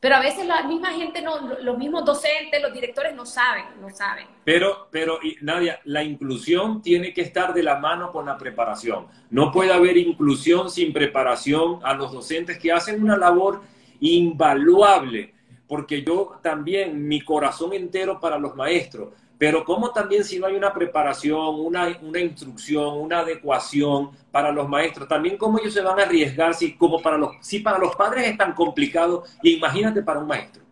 [0.00, 3.88] Pero a veces la misma gente, no, los mismos docentes, los directores no saben, no
[3.88, 4.26] saben.
[4.42, 9.06] Pero, pero, Nadia, la inclusión tiene que estar de la mano con la preparación.
[9.30, 13.60] No puede haber inclusión sin preparación a los docentes que hacen una labor
[14.00, 15.34] invaluable,
[15.68, 19.10] porque yo también, mi corazón entero para los maestros,
[19.42, 24.68] pero como también si no hay una preparación, una, una instrucción, una adecuación para los
[24.68, 27.96] maestros, también cómo ellos se van a arriesgar si, como para los, si para los
[27.96, 30.62] padres es tan complicado, imagínate para un maestro.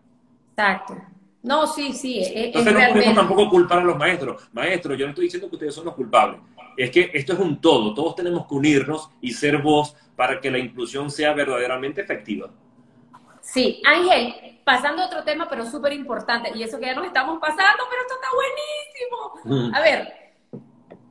[0.51, 0.95] Exacto.
[1.43, 2.21] No, sí, sí.
[2.21, 4.49] Es, Entonces es no podemos tampoco culpar a los maestros.
[4.53, 6.39] Maestros, yo no estoy diciendo que ustedes son los culpables.
[6.77, 7.93] Es que esto es un todo.
[7.93, 12.49] Todos tenemos que unirnos y ser voz para que la inclusión sea verdaderamente efectiva.
[13.41, 17.39] Sí, Ángel, pasando a otro tema, pero súper importante, y eso que ya nos estamos
[17.39, 19.69] pasando, pero esto está buenísimo.
[19.69, 19.75] Mm.
[19.75, 20.21] A ver,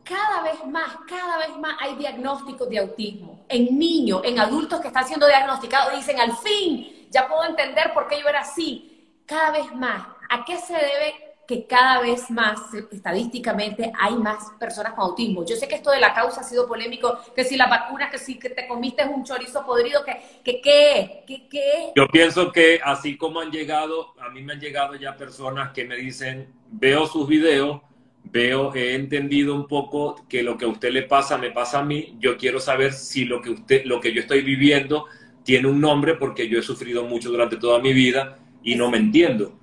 [0.04, 4.88] cada vez más, cada vez más hay diagnósticos de autismo en niños, en adultos que
[4.88, 9.22] están siendo diagnosticados, dicen, al fin, ya puedo entender por qué yo era así.
[9.26, 12.60] Cada vez más, ¿a qué se debe que cada vez más
[12.92, 15.44] estadísticamente hay más personas con autismo.
[15.44, 18.18] Yo sé que esto de la causa ha sido polémico, que si la vacuna, que
[18.18, 21.92] si que te comiste un chorizo podrido, que, que qué, que qué.
[21.96, 25.84] Yo pienso que así como han llegado, a mí me han llegado ya personas que
[25.84, 27.80] me dicen, veo sus videos,
[28.22, 31.84] veo, he entendido un poco que lo que a usted le pasa me pasa a
[31.84, 35.06] mí, yo quiero saber si lo que usted, lo que yo estoy viviendo
[35.42, 38.98] tiene un nombre porque yo he sufrido mucho durante toda mi vida y no me
[38.98, 39.59] entiendo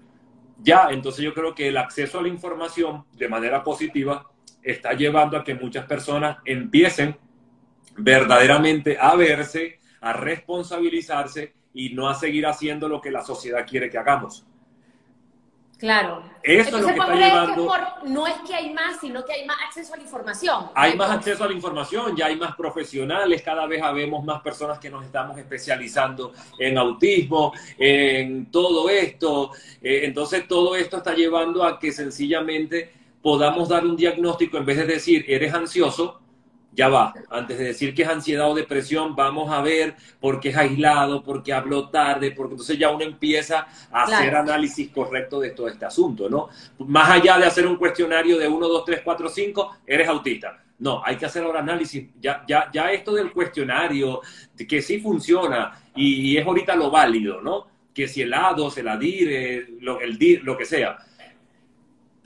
[0.59, 4.29] ya, entonces yo creo que el acceso a la información de manera positiva
[4.63, 7.15] está llevando a que muchas personas empiecen
[7.97, 13.89] verdaderamente a verse, a responsabilizarse y no a seguir haciendo lo que la sociedad quiere
[13.89, 14.45] que hagamos.
[15.77, 16.23] Claro.
[16.41, 17.55] Eso Entonces, es lo que está llevando...
[17.55, 20.65] que por, no es que hay más, sino que hay más acceso a la información.
[20.73, 24.79] Hay más acceso a la información, ya hay más profesionales, cada vez habemos más personas
[24.79, 29.51] que nos estamos especializando en autismo, en todo esto.
[29.81, 34.77] Eh, entonces, todo esto está llevando a que sencillamente podamos dar un diagnóstico en vez
[34.77, 36.21] de decir, eres ansioso,
[36.71, 40.49] ya va, antes de decir que es ansiedad o depresión, vamos a ver por qué
[40.49, 44.13] es aislado, por qué habló tarde, porque entonces ya uno empieza a claro.
[44.13, 46.49] hacer análisis correcto de todo este asunto, ¿no?
[46.79, 50.63] Más allá de hacer un cuestionario de 1, 2, 3, 4, 5, eres autista.
[50.79, 52.09] No, hay que hacer ahora análisis.
[52.21, 54.21] Ya, ya, ya esto del cuestionario,
[54.67, 57.65] que sí funciona y, y es ahorita lo válido, ¿no?
[57.91, 60.97] Que si el ADOS, el ADIR, lo, el DIR, lo que sea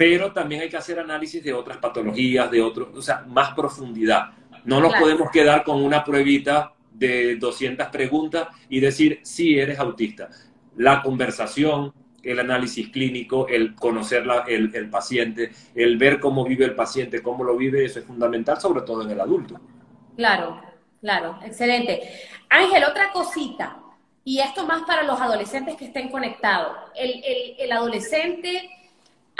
[0.01, 4.31] pero también hay que hacer análisis de otras patologías, de otros, o sea, más profundidad.
[4.65, 5.05] No nos claro.
[5.05, 10.29] podemos quedar con una pruebita de 200 preguntas y decir, sí, eres autista.
[10.75, 11.93] La conversación,
[12.23, 17.21] el análisis clínico, el conocer la, el, el, paciente, el ver cómo vive el paciente,
[17.21, 19.61] cómo lo vive, eso es fundamental, sobre todo en el adulto.
[20.17, 20.63] Claro,
[20.99, 22.01] claro, excelente.
[22.49, 23.77] Ángel, otra cosita.
[24.23, 26.75] y esto más para los adolescentes que estén conectados.
[26.95, 28.80] El, el, el adolescente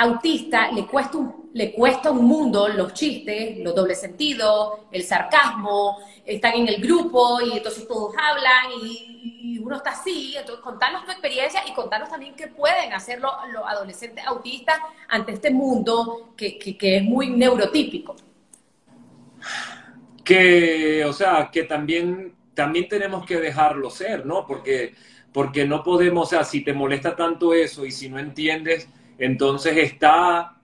[0.02, 6.00] autista le cuesta, un, le cuesta un mundo los chistes, los dobles sentidos, el sarcasmo,
[6.26, 10.36] están en el grupo y entonces todos hablan y, y uno está así.
[10.38, 15.34] Entonces, contanos tu experiencia y contanos también qué pueden hacer los, los adolescentes autistas ante
[15.34, 18.16] este mundo que, que, que es muy neurotípico.
[20.24, 24.46] Que, o sea, que también, también tenemos que dejarlo ser, ¿no?
[24.46, 24.94] Porque,
[25.34, 28.88] porque no podemos, o sea, si te molesta tanto eso y si no entiendes,
[29.22, 30.58] entonces está,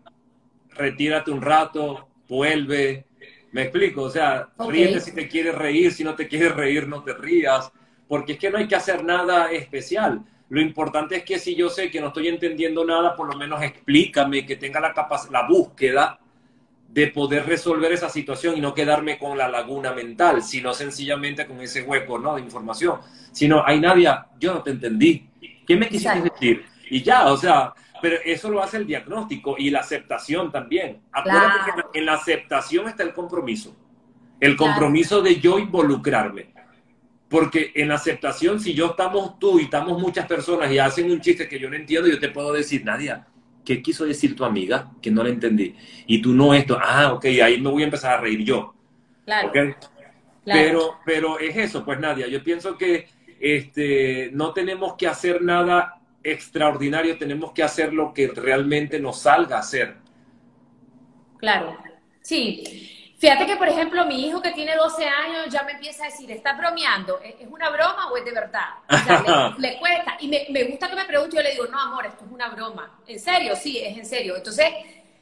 [0.72, 3.06] retírate un rato, vuelve.
[3.52, 4.86] Me explico, o sea, Okay.
[4.86, 7.72] ríete si te quieres reír, si no te quieres reír, no te rías,
[8.08, 10.24] porque es que no hay que hacer nada especial.
[10.50, 13.62] Lo importante es que si yo sé que no estoy entendiendo nada, por lo menos
[13.62, 16.20] explícame, que tenga la capacidad, la búsqueda
[16.90, 21.62] de poder resolver esa situación y no quedarme con la laguna mental, sino sencillamente con
[21.62, 22.36] ese hueco ¿no?
[22.36, 23.02] de información.
[23.32, 25.30] Sino, ay Nadia, yo no te entendí.
[25.68, 26.34] ¿Qué me quisiste Exacto.
[26.34, 26.66] decir?
[26.90, 31.02] Y ya, o sea, pero eso lo hace el diagnóstico y la aceptación también.
[31.12, 31.92] Acuérdate Claro.
[31.92, 33.76] que en la- aceptación está el compromiso.
[34.40, 34.74] El Claro.
[34.74, 36.52] compromiso de yo involucrarme.
[37.30, 41.20] Porque en la aceptación, si yo estamos tú y estamos muchas personas y hacen un
[41.20, 43.28] chiste que yo no entiendo, yo te puedo decir, Nadia,
[43.66, 44.92] ¿qué quiso decir tu amiga?
[45.02, 45.76] Que no la entendí.
[46.06, 46.78] Y tú no esto.
[46.82, 48.74] Ah, ok, ahí me voy a empezar a reír yo.
[49.26, 49.76] Claro, claro.
[50.46, 53.08] Pero, pero es eso, pues Nadia, yo pienso que
[53.42, 55.97] este, no tenemos que hacer nada
[56.32, 59.96] extraordinario, tenemos que hacer lo que realmente nos salga a hacer.
[61.38, 61.78] Claro,
[62.22, 62.94] sí.
[63.20, 66.30] Fíjate que, por ejemplo, mi hijo que tiene 12 años ya me empieza a decir,
[66.30, 67.20] ¿estás bromeando?
[67.20, 68.68] ¿Es una broma o es de verdad?
[68.88, 70.18] O sea, le, le cuesta.
[70.20, 72.50] Y me, me gusta que me pregunte, yo le digo, no, amor, esto es una
[72.50, 73.00] broma.
[73.08, 73.56] ¿En serio?
[73.56, 74.38] Sí, es en serio.
[74.38, 74.68] Entonces,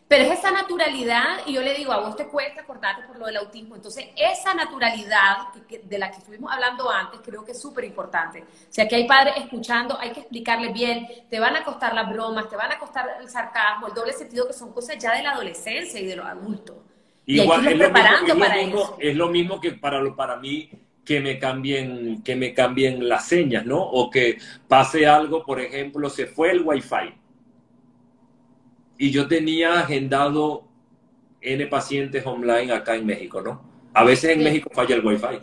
[0.08, 3.26] pero es esa naturalidad, y yo le digo, a vos te cuesta cortarte por lo
[3.26, 3.76] del autismo.
[3.76, 7.86] Entonces, esa naturalidad que- que- de la que estuvimos hablando antes, creo que es súper
[7.86, 8.41] importante.
[8.41, 12.08] O sea, que hay padres escuchando, hay que explicarles bien, te van a costar las
[12.10, 15.24] bromas, te van a costar el sarcasmo, el doble sentido, que son cosas ya de
[15.24, 16.76] la adolescencia y de los adultos.
[17.26, 18.97] Y hay que es, lo mismo, preparando es lo para mismo- eso.
[18.99, 20.70] es lo mismo que para, lo- para mí
[21.03, 23.80] que me cambien que me cambien las señas, ¿no?
[23.80, 24.38] O que
[24.68, 27.14] pase algo, por ejemplo, se fue el wifi
[28.97, 30.67] y yo tenía agendado
[31.41, 33.61] N pacientes online acá en México, ¿no?
[33.93, 34.43] A veces en Sí.
[34.43, 35.39] México falla el wifi.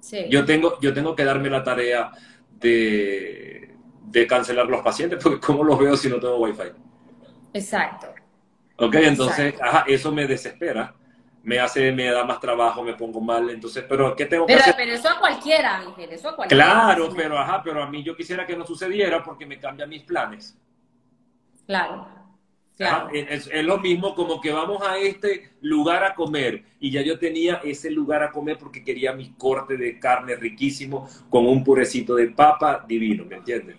[0.00, 0.26] Sí.
[0.28, 2.10] Yo tengo, yo tengo que darme la tarea
[2.58, 3.74] de,
[4.06, 6.70] de cancelar los pacientes, porque ¿cómo los veo si no tengo wifi?
[7.54, 8.08] Exacto.
[8.76, 9.64] Ok, entonces, Exacto.
[9.64, 10.94] ajá, eso me desespera,
[11.44, 14.74] me hace, me da más trabajo, me pongo mal, entonces, pero ¿qué tengo que hacer?
[14.76, 16.64] pero eso a cualquiera, Ángel, eso a cualquiera.
[16.64, 20.02] Claro, pero ajá, pero a mí yo quisiera que no sucediera porque me cambian mis
[20.02, 20.58] planes.
[21.66, 22.06] Claro,
[22.76, 23.10] claro.
[23.12, 27.18] es, es lo mismo como que vamos a este lugar a comer y ya yo
[27.18, 32.16] tenía ese lugar a comer porque quería mi corte de carne riquísimo con un purecito
[32.16, 33.76] de papa divino, ¿me entiendes?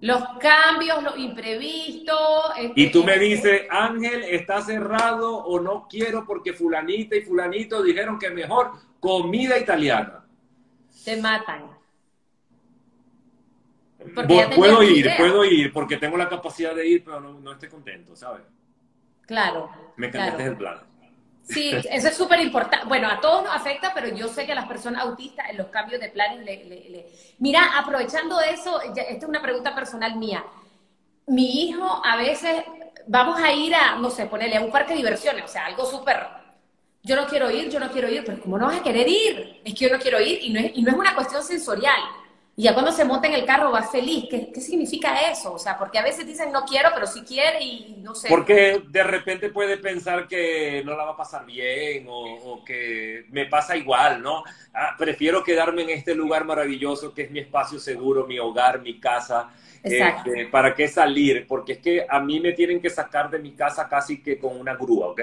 [0.00, 2.16] Los cambios, los imprevistos.
[2.56, 7.22] este, Y tú me este, dices, Ángel, está cerrado o no quiero porque fulanita y
[7.22, 10.24] fulanito dijeron que mejor comida italiana.
[11.04, 11.77] Te matan.
[14.26, 15.16] Porque Puedo ir, idea.
[15.16, 18.42] puedo ir porque tengo la capacidad de ir, pero no, no estoy contento, ¿sabes?
[19.26, 19.70] Claro.
[19.96, 20.30] Me claro.
[20.30, 20.78] cambiaste el plan.
[21.42, 22.86] Sí, eso es súper importante.
[22.86, 25.68] Bueno, a todos nos afecta, pero yo sé que a las personas autistas en los
[25.68, 26.64] cambios de planes le...
[26.64, 27.06] le- le-
[27.38, 30.44] Mira, aprovechando eso, ya- esta es una pregunta personal mía.
[31.26, 32.64] Mi hijo a veces,
[33.06, 35.84] vamos a ir a, no sé, ponerle a un parque de diversiones, o sea, algo
[35.84, 36.16] súper...
[37.02, 39.60] Yo no quiero ir, yo no quiero ir, pero ¿cómo no vas a querer ir?
[39.64, 42.00] Es que yo no quiero ir y no es, y no es una cuestión sensorial.
[42.58, 44.24] Y ya cuando se monta en el carro va feliz.
[44.28, 45.52] ¿Qué, ¿Qué significa eso?
[45.52, 48.28] O sea, porque a veces dicen no quiero, pero sí quiere y no sé.
[48.28, 53.26] Porque de repente puede pensar que no la va a pasar bien o, o que
[53.30, 54.42] me pasa igual, ¿no?
[54.74, 58.98] Ah, prefiero quedarme en este lugar maravilloso que es mi espacio seguro, mi hogar, mi
[58.98, 59.50] casa.
[59.84, 60.30] Exacto.
[60.30, 61.46] Este, ¿Para qué salir?
[61.46, 64.58] Porque es que a mí me tienen que sacar de mi casa casi que con
[64.58, 65.20] una grúa, ¿ok?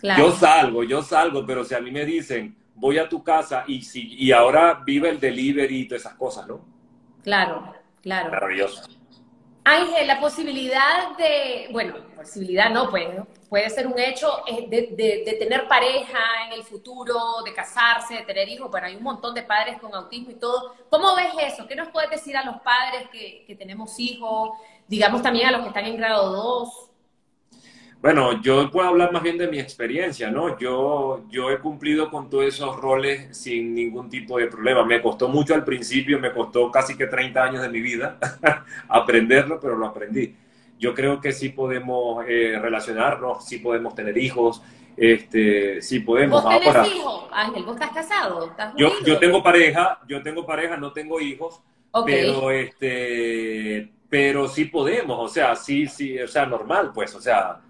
[0.00, 0.24] Claro.
[0.24, 3.82] Yo salgo, yo salgo, pero si a mí me dicen, voy a tu casa y,
[3.82, 6.64] si, y ahora vive el delivery y todas esas cosas, ¿no?
[7.22, 8.30] Claro, claro.
[8.30, 8.82] Maravilloso.
[9.62, 13.06] Ángel, la posibilidad de, bueno, posibilidad no, pues
[13.50, 18.14] puede ser un hecho eh, de, de- de tener pareja en el futuro, de casarse,
[18.14, 18.70] de tener hijos.
[18.70, 20.74] Bueno, hay un montón de padres con autismo y todo.
[20.88, 21.66] ¿Cómo ves eso?
[21.68, 24.50] ¿Qué nos puedes decir a los padres que, que tenemos hijos?
[24.88, 26.89] Digamos también a los que están en grado 2.
[28.02, 30.58] Bueno, yo puedo hablar más bien de mi experiencia, ¿no?
[30.58, 34.84] Yo, yo he cumplido con todos esos roles sin ningún tipo de problema.
[34.86, 38.16] Me costó mucho al principio, me costó casi que 30 años de mi vida
[38.88, 40.34] aprenderlo, pero lo aprendí.
[40.78, 44.62] yo creo que sí podemos eh, relacionarnos, sí podemos tener hijos,
[44.96, 46.42] este, sí podemos.
[46.42, 47.64] ¿Vos tenés hijos, Ángel?
[47.64, 48.46] ¿Vos estás casado?
[48.46, 51.60] ¿Estás yo, yo tengo pareja, yo tengo pareja, no tengo hijos,
[52.06, 57.60] pero este, pero sí podemos, o sea, sí, sí, o sea, normal, pues, o sea,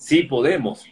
[0.00, 0.86] sí podemos.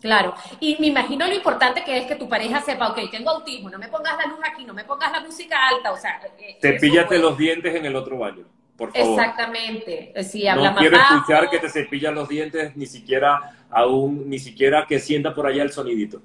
[0.00, 3.68] Claro, y me imagino lo importante que es que tu pareja sepa, ok, tengo autismo,
[3.68, 6.20] no me pongas la luz aquí, no me pongas la música alta, o sea...
[6.38, 8.44] Eh, Cepíllate los dientes en el otro baño,
[8.76, 9.18] por favor.
[9.18, 14.30] Exactamente, eh, si habla No quiero escuchar que te cepillan los dientes, ni siquiera aún,
[14.30, 16.22] ni siquiera que sienta por allá el sonidito,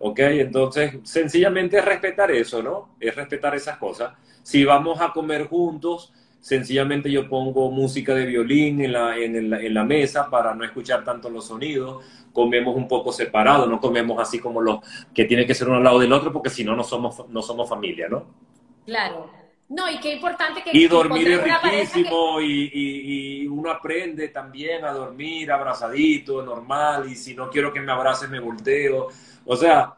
[0.00, 0.18] ¿ok?
[0.18, 2.96] Entonces, sencillamente es respetar eso, ¿no?
[2.98, 4.12] Es respetar esas cosas.
[4.42, 6.12] Si vamos a comer juntos,
[6.44, 11.02] sencillamente yo pongo música de violín en la, en, en la mesa para no escuchar
[11.02, 14.80] tanto los sonidos comemos un poco separado, no comemos así como los
[15.14, 17.40] que tiene que ser uno al lado del otro, porque si no, no somos, no
[17.40, 18.26] somos familia, ¿no?
[18.84, 19.30] Claro.
[19.68, 20.76] No, y qué importante que...
[20.76, 27.34] Y dormir es riquísimo y, y, uno aprende también a dormir abrazadito, normal, y si
[27.34, 29.08] no quiero que me abraces, me volteo.
[29.46, 29.94] O sea,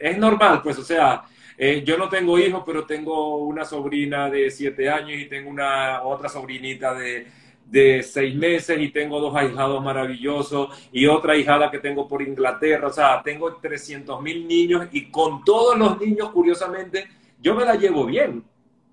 [0.00, 1.24] es normal, pues, o sea,
[1.60, 6.02] eh, yo no tengo hijos, pero tengo una sobrina de siete años y tengo una
[6.04, 7.26] otra sobrinita de,
[7.64, 12.86] de seis meses y tengo dos ahijados maravillosos y otra ahijada que tengo por Inglaterra.
[12.86, 17.08] O sea, tengo 300 mil niños y con todos los niños, curiosamente,
[17.40, 18.44] yo me la llevo bien.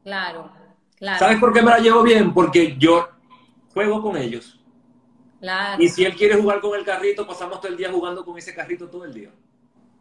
[0.04, 0.52] Claro,
[0.98, 1.20] claro.
[1.20, 2.34] ¿Sabes por qué me la llevo bien?
[2.34, 3.08] Porque yo
[3.74, 4.60] juego con ellos.
[5.40, 5.84] Claro.
[5.84, 8.56] Y si él quiere jugar con el carrito, pasamos todo el día jugando con ese
[8.56, 9.30] carrito todo el día.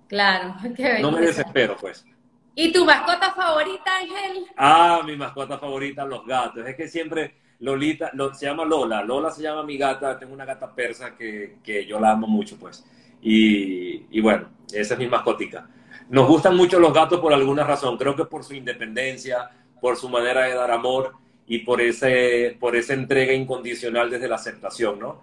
[0.08, 2.06] Claro, qué No me desespero, pues.
[2.54, 4.46] ¿Y tu mascota favorita, Ángel?
[4.56, 6.66] Ah, mi mascota favorita, los gatos.
[6.66, 10.72] Es que siempre Lolita, se llama Lola, Lola se llama mi gata, tengo una gata
[10.74, 12.84] persa que, que yo la amo mucho, pues.
[13.22, 15.68] Y, y, bueno, esa es mi mascotica.
[16.10, 19.50] Nos gustan mucho los gatos por alguna razón, creo que por su independencia,
[19.80, 21.14] por su manera de dar amor
[21.46, 25.22] y por, ese, por esa entrega incondicional desde la aceptación, ¿no?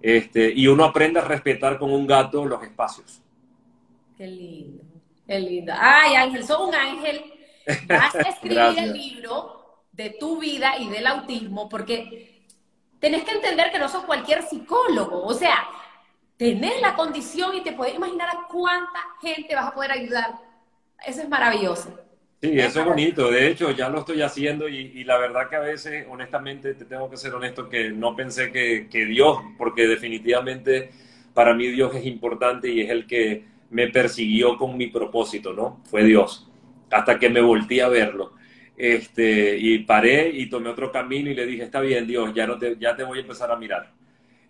[0.00, 3.22] Este, y uno aprende a respetar con un gato los espacios.
[4.16, 4.84] Qué lindo,
[5.26, 5.72] qué lindo.
[5.76, 7.24] Ay, Ángel, sos un ángel.
[7.88, 12.46] Vas a escribir el libro de tu vida y del autismo, porque
[12.98, 15.66] tenés que entender que no sos cualquier psicólogo, o sea,
[16.36, 20.32] tenés la condición y te puedes imaginar a cuánta gente vas a poder ayudar.
[21.06, 22.00] Eso es maravilloso.
[22.42, 23.30] Sí, eso es bonito.
[23.30, 27.08] De hecho, ya lo estoy haciendo y, la verdad que a veces, honestamente, te tengo
[27.08, 30.90] que ser honesto, que no pensé que, que Dios, porque definitivamente
[31.32, 33.44] para mí Dios es importante y es el que
[33.74, 35.80] me persiguió con mi propósito, ¿no?
[35.84, 36.48] Fue Dios.
[36.90, 38.32] Hasta que me volteé a verlo.
[38.76, 42.58] Este, y paré y tomé otro camino y le dije, está bien, Dios, ya, no
[42.58, 43.92] te, ya te voy a empezar a mirar.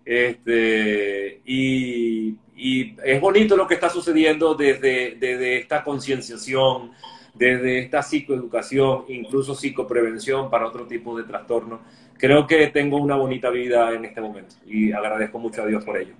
[0.04, 6.92] Este, y, y es bonito lo que está sucediendo desde, desde esta concienciación,
[7.34, 11.80] desde esta psicoeducación, incluso psicoprevención para otro tipo de trastorno
[12.18, 15.98] Creo que tengo una bonita vida en este momento y agradezco mucho a Dios por
[15.98, 16.14] ello.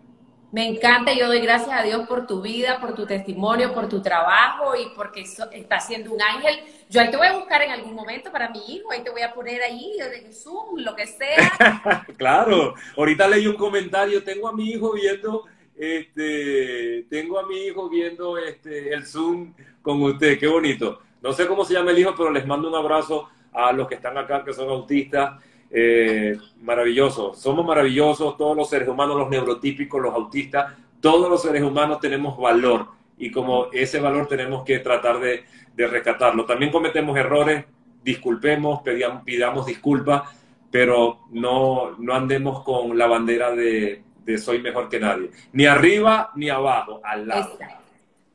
[0.55, 4.01] Me encanta, yo doy gracias a Dios por tu vida, por tu testimonio, por tu
[4.01, 6.61] trabajo y porque estás siendo un ángel.
[6.89, 9.23] Yo ahí te voy a buscar en algún momento para mi hijo, ahí te voy
[9.23, 12.07] a poner ahí en Zoom, lo que sea.
[12.17, 15.43] claro, ahorita leí un comentario, tengo a mi hijo viendo,
[15.75, 21.01] este, tengo a mi hijo viendo este, el Zoom con usted, qué bonito.
[21.21, 23.97] No sé cómo se llama el hijo, pero les mando un abrazo a los que
[23.97, 25.33] están acá, que son autistas.
[25.77, 27.35] Eh, maravilloso.
[27.35, 32.39] Somos maravillosos, todos los seres humanos, los neurotípicos, los autistas, todos los seres humanos tenemos
[32.39, 32.87] valor
[33.19, 35.43] y como ese valor tenemos que tratar de,
[35.77, 36.47] rescatarlo.
[36.47, 37.65] También cometemos errores,
[38.05, 38.83] disculpemos,
[39.25, 40.23] pidamos, disculpas,
[40.71, 44.05] pero no, no andemos con la bandera de,
[44.39, 45.33] soy mejor que nadie.
[45.55, 47.59] Ni arriba ni abajo, al lado.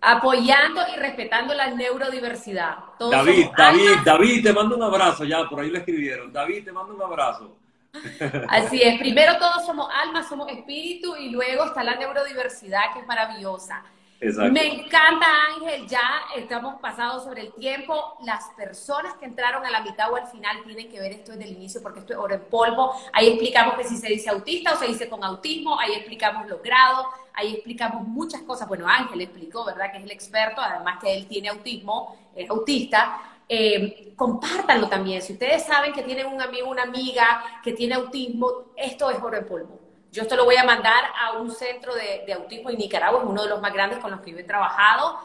[0.02, 2.78] Apoyando y respetando la neurodiversidad.
[3.00, 6.32] David, David, David, te mando un abrazo, ya, por ahí lo escribieron.
[6.32, 7.58] David, te mando un abrazo.
[8.50, 13.08] Así es, primero todos somos almas, somos espíritu y luego está la neurodiversidad que es
[13.08, 13.84] maravillosa.
[14.51, 15.25] Me encanta,
[15.55, 16.01] Ángel, ya
[16.36, 18.17] estamos pasados sobre el tiempo.
[18.25, 21.46] Las personas que entraron a la mitad o al final tienen que ver esto desde
[21.46, 22.93] el inicio porque esto es oro en polvo.
[23.13, 26.62] Ahí explicamos que si se dice autista o se dice con autismo, ahí explicamos los
[26.62, 28.67] grados, ahí explicamos muchas cosas.
[28.67, 29.89] Bueno, Ángel explicó, ¿verdad?
[29.89, 33.21] Que es el experto, además que él tiene autismo, es autista.
[33.47, 35.21] Eh, compártanlo también.
[35.21, 39.37] Si ustedes saben que tienen un amigo, una amiga que tiene autismo, esto es oro
[39.37, 39.79] en polvo.
[40.11, 43.43] Yo esto lo voy a mandar a un centro de, autismo en Nicaragua, es uno
[43.43, 45.19] de los más grandes con los que yo he trabajado,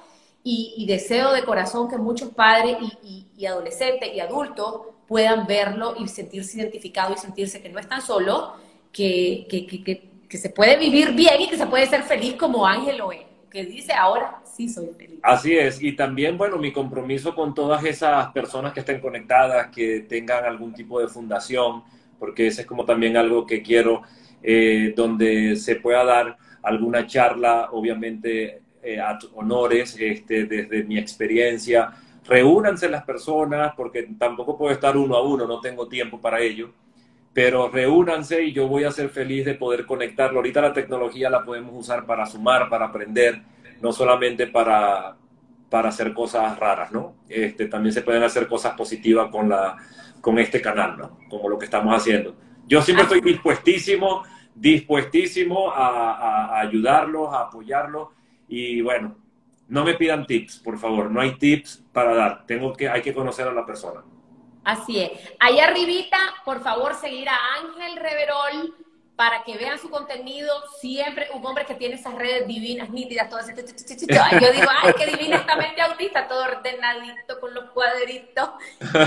[0.47, 6.59] y, deseo de corazón que muchos padres y, adolescentes y adultos puedan verlo y sentirse
[6.59, 8.51] identificados y sentirse que no están solos,
[8.93, 13.13] que, que, se puede vivir bien y que se puede ser feliz como Ángel lo
[13.13, 15.21] es, que dice ahora sí soy feliz.
[15.23, 20.01] Así es, y también, bueno, mi compromiso con todas esas personas que estén conectadas, que
[20.01, 21.85] tengan algún tipo de fundación,
[22.19, 24.03] porque ese es como también algo que quiero,
[24.45, 31.91] eh, donde se pueda dar alguna charla, obviamente, eh, a honores, este, desde mi experiencia.
[32.27, 36.73] Reúnanse las personas, porque tampoco puedo estar uno a uno, no tengo tiempo para ello
[37.35, 40.39] pero reúnanse y yo voy a ser feliz de poder conectarlo.
[40.39, 43.43] Ahorita la tecnología la podemos usar para sumar, para aprender,
[43.83, 45.17] no solamente para,
[45.69, 47.17] para hacer cosas raras, ¿no?
[47.29, 49.77] Este, también se pueden hacer cosas positivas con, la,
[50.21, 51.19] con este canal, ¿no?
[51.29, 52.37] Como lo que estamos haciendo.
[52.69, 54.23] Yo siempre estoy dispuestísimo,
[54.55, 58.09] dispuestísimo a, ayudarlos, a apoyarlos
[58.49, 59.17] y bueno,
[59.69, 63.15] no me pidan tips, por favor, no hay tips para dar, tengo que, hay que
[63.15, 64.03] conocer a la persona.
[64.63, 65.11] Así es.
[65.41, 68.75] Ahí arribita, por favor, seguir a Ángel Reverol
[69.17, 70.51] para que vean su contenido.
[70.81, 73.47] Siempre un hombre que tiene esas redes divinas, nítidas, todas.
[73.47, 78.51] Yo digo, ay, qué divina esta mente autista, todo ordenadito, con los cuadritos.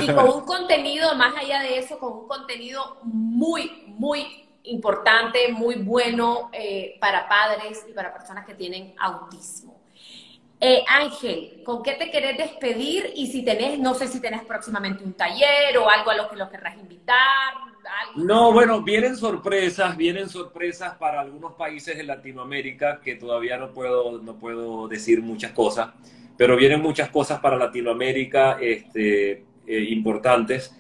[0.02, 5.76] Y con un contenido, más allá de eso, con un contenido muy, muy importante, muy
[5.76, 9.76] bueno eh, para padres y para personas que tienen autismo.
[10.60, 13.12] Eh, Ángel, ¿con qué te querés despedir?
[13.16, 16.36] Y si tenés, no sé si tenés próximamente un taller o algo a lo que
[16.36, 17.54] lo querrás invitar.
[18.16, 24.20] No, bueno, vienen sorpresas, vienen sorpresas para algunos países de Latinoamérica que todavía no puedo,
[24.20, 25.92] no puedo decir muchas cosas,
[26.36, 30.76] pero vienen muchas cosas para Latinoamérica este, eh, importantes,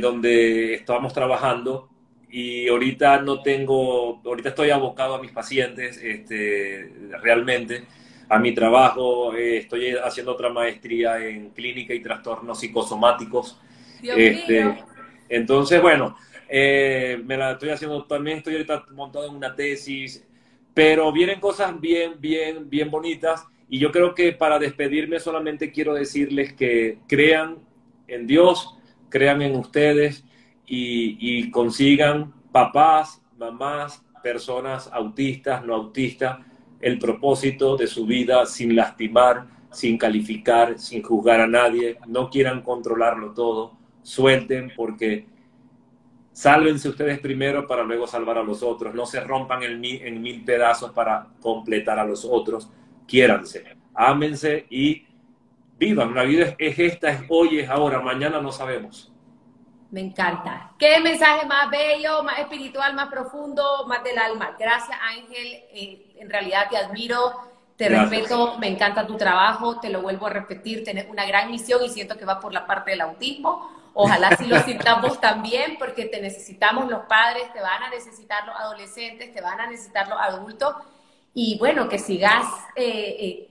[0.00, 1.91] donde estamos trabajando
[2.34, 6.90] y ahorita no tengo, ahorita estoy abocado a mis pacientes este,
[7.20, 7.84] realmente
[8.26, 9.36] a mi trabajo.
[9.36, 13.60] Eh, estoy haciendo otra maestría en clínica y trastornos psicosomáticos.
[14.02, 14.82] Este,
[15.28, 16.16] entonces, bueno,
[16.48, 20.26] eh, me la estoy haciendo, también estoy ahorita montado en una tesis,
[20.72, 23.44] pero vienen cosas bien, bien, bien bonitas.
[23.68, 27.58] Y yo creo que para despedirme solamente quiero decirles que crean
[28.08, 28.74] en Dios,
[29.10, 30.24] crean en ustedes
[30.66, 36.38] y, consigan papás, mamás, personas autistas, no autistas,
[36.80, 42.62] el propósito de su vida sin lastimar, sin calificar, sin juzgar a nadie, no quieran
[42.62, 45.26] controlarlo todo, suelten porque
[46.32, 50.92] sálvense ustedes primero para luego salvar a los otros, no se rompan en mil, pedazos
[50.92, 52.70] para completar a los otros,
[53.06, 53.64] quiéranse,
[53.94, 55.06] ámense y
[55.78, 56.14] vivan.
[56.14, 59.11] La vida es esta, es hoy, es ahora, mañana no sabemos.
[59.92, 60.72] Me encanta.
[60.78, 64.56] Qué mensaje más bello, más espiritual, más profundo, más del alma.
[64.58, 65.64] Gracias, Ángel.
[65.70, 67.30] Eh, en realidad te admiro,
[67.76, 71.84] te respeto, me encanta tu trabajo, te lo vuelvo a repetir, tienes una gran misión
[71.84, 73.70] y siento que va por la parte del autismo.
[73.92, 78.56] Ojalá si lo sintamos también, porque te necesitamos los padres, te van a necesitar los
[78.56, 80.74] adolescentes, te van a necesitar los adultos.
[81.34, 82.46] Y bueno, que sigas
[82.76, 83.48] eh, eh,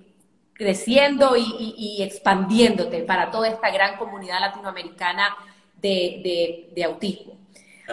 [0.54, 5.38] creciendo y expandiéndote para toda esta gran comunidad latinoamericana
[5.82, 7.40] de, autismo.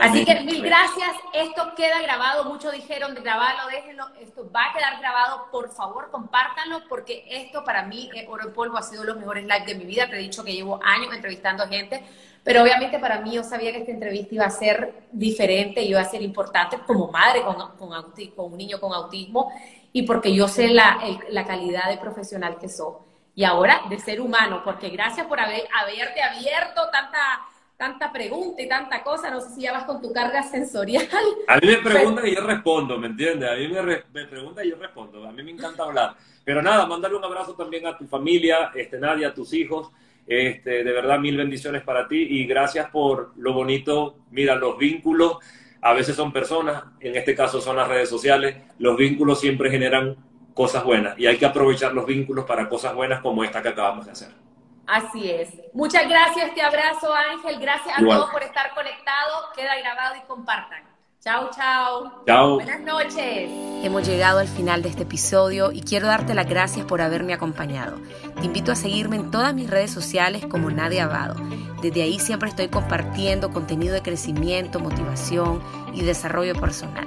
[0.00, 1.10] Así que mil gracias.
[1.32, 2.44] Esto queda grabado.
[2.44, 4.06] Muchos dijeron de grabarlo, déjenlo.
[4.20, 5.48] Esto va a quedar grabado.
[5.50, 9.44] Por favor, compártanlo porque esto para mí, eh, Oro en Polvo, ha sido los mejores
[9.44, 10.08] lives de mi vida.
[10.08, 12.04] Te he dicho que llevo años entrevistando gente,
[12.44, 16.04] pero obviamente para mí yo sabía que esta entrevista iba a ser diferente, iba a
[16.04, 17.90] ser importante como madre con, con,
[18.36, 19.50] con un niño con autismo
[19.92, 21.00] y porque yo sé la,
[21.30, 22.94] la calidad de profesional que soy.
[23.34, 27.40] Y ahora de ser humano, porque gracias por haber, haberte abierto tanta
[27.78, 31.06] tanta pregunta y tanta cosa, no sé si ya vas con tu carga sensorial.
[31.46, 33.48] A mí me preguntan y yo respondo, ¿me entiendes?
[33.48, 36.16] A mí me, me preguntan y yo respondo, a mí me encanta hablar.
[36.44, 39.92] Pero nada, mándale un abrazo también a tu familia, este, Nadia, a tus hijos.
[40.26, 44.16] Este, de verdad, mil bendiciones para ti y gracias por lo bonito.
[44.32, 45.38] Mira, los vínculos
[45.80, 48.56] a veces son personas, en este caso son las redes sociales.
[48.78, 50.16] Los vínculos siempre generan
[50.52, 54.04] cosas buenas y hay que aprovechar los vínculos para cosas buenas como esta que acabamos
[54.06, 54.47] de hacer.
[54.88, 55.50] Así es.
[55.74, 57.60] Muchas gracias, te abrazo Ángel.
[57.60, 59.50] Gracias a todos por estar conectados.
[59.54, 60.82] Queda grabado y compartan.
[61.20, 62.24] Chao, chao.
[62.26, 62.54] Chao.
[62.54, 63.50] Buenas noches.
[63.84, 67.98] Hemos llegado al final de este episodio y quiero darte las gracias por haberme acompañado.
[68.40, 71.34] Te invito a seguirme en todas mis redes sociales como Nadia Abado.
[71.82, 75.62] Desde ahí siempre estoy compartiendo contenido de crecimiento, motivación
[75.92, 77.06] y desarrollo personal.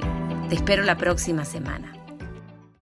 [0.49, 2.01] Te espero la próxima semana.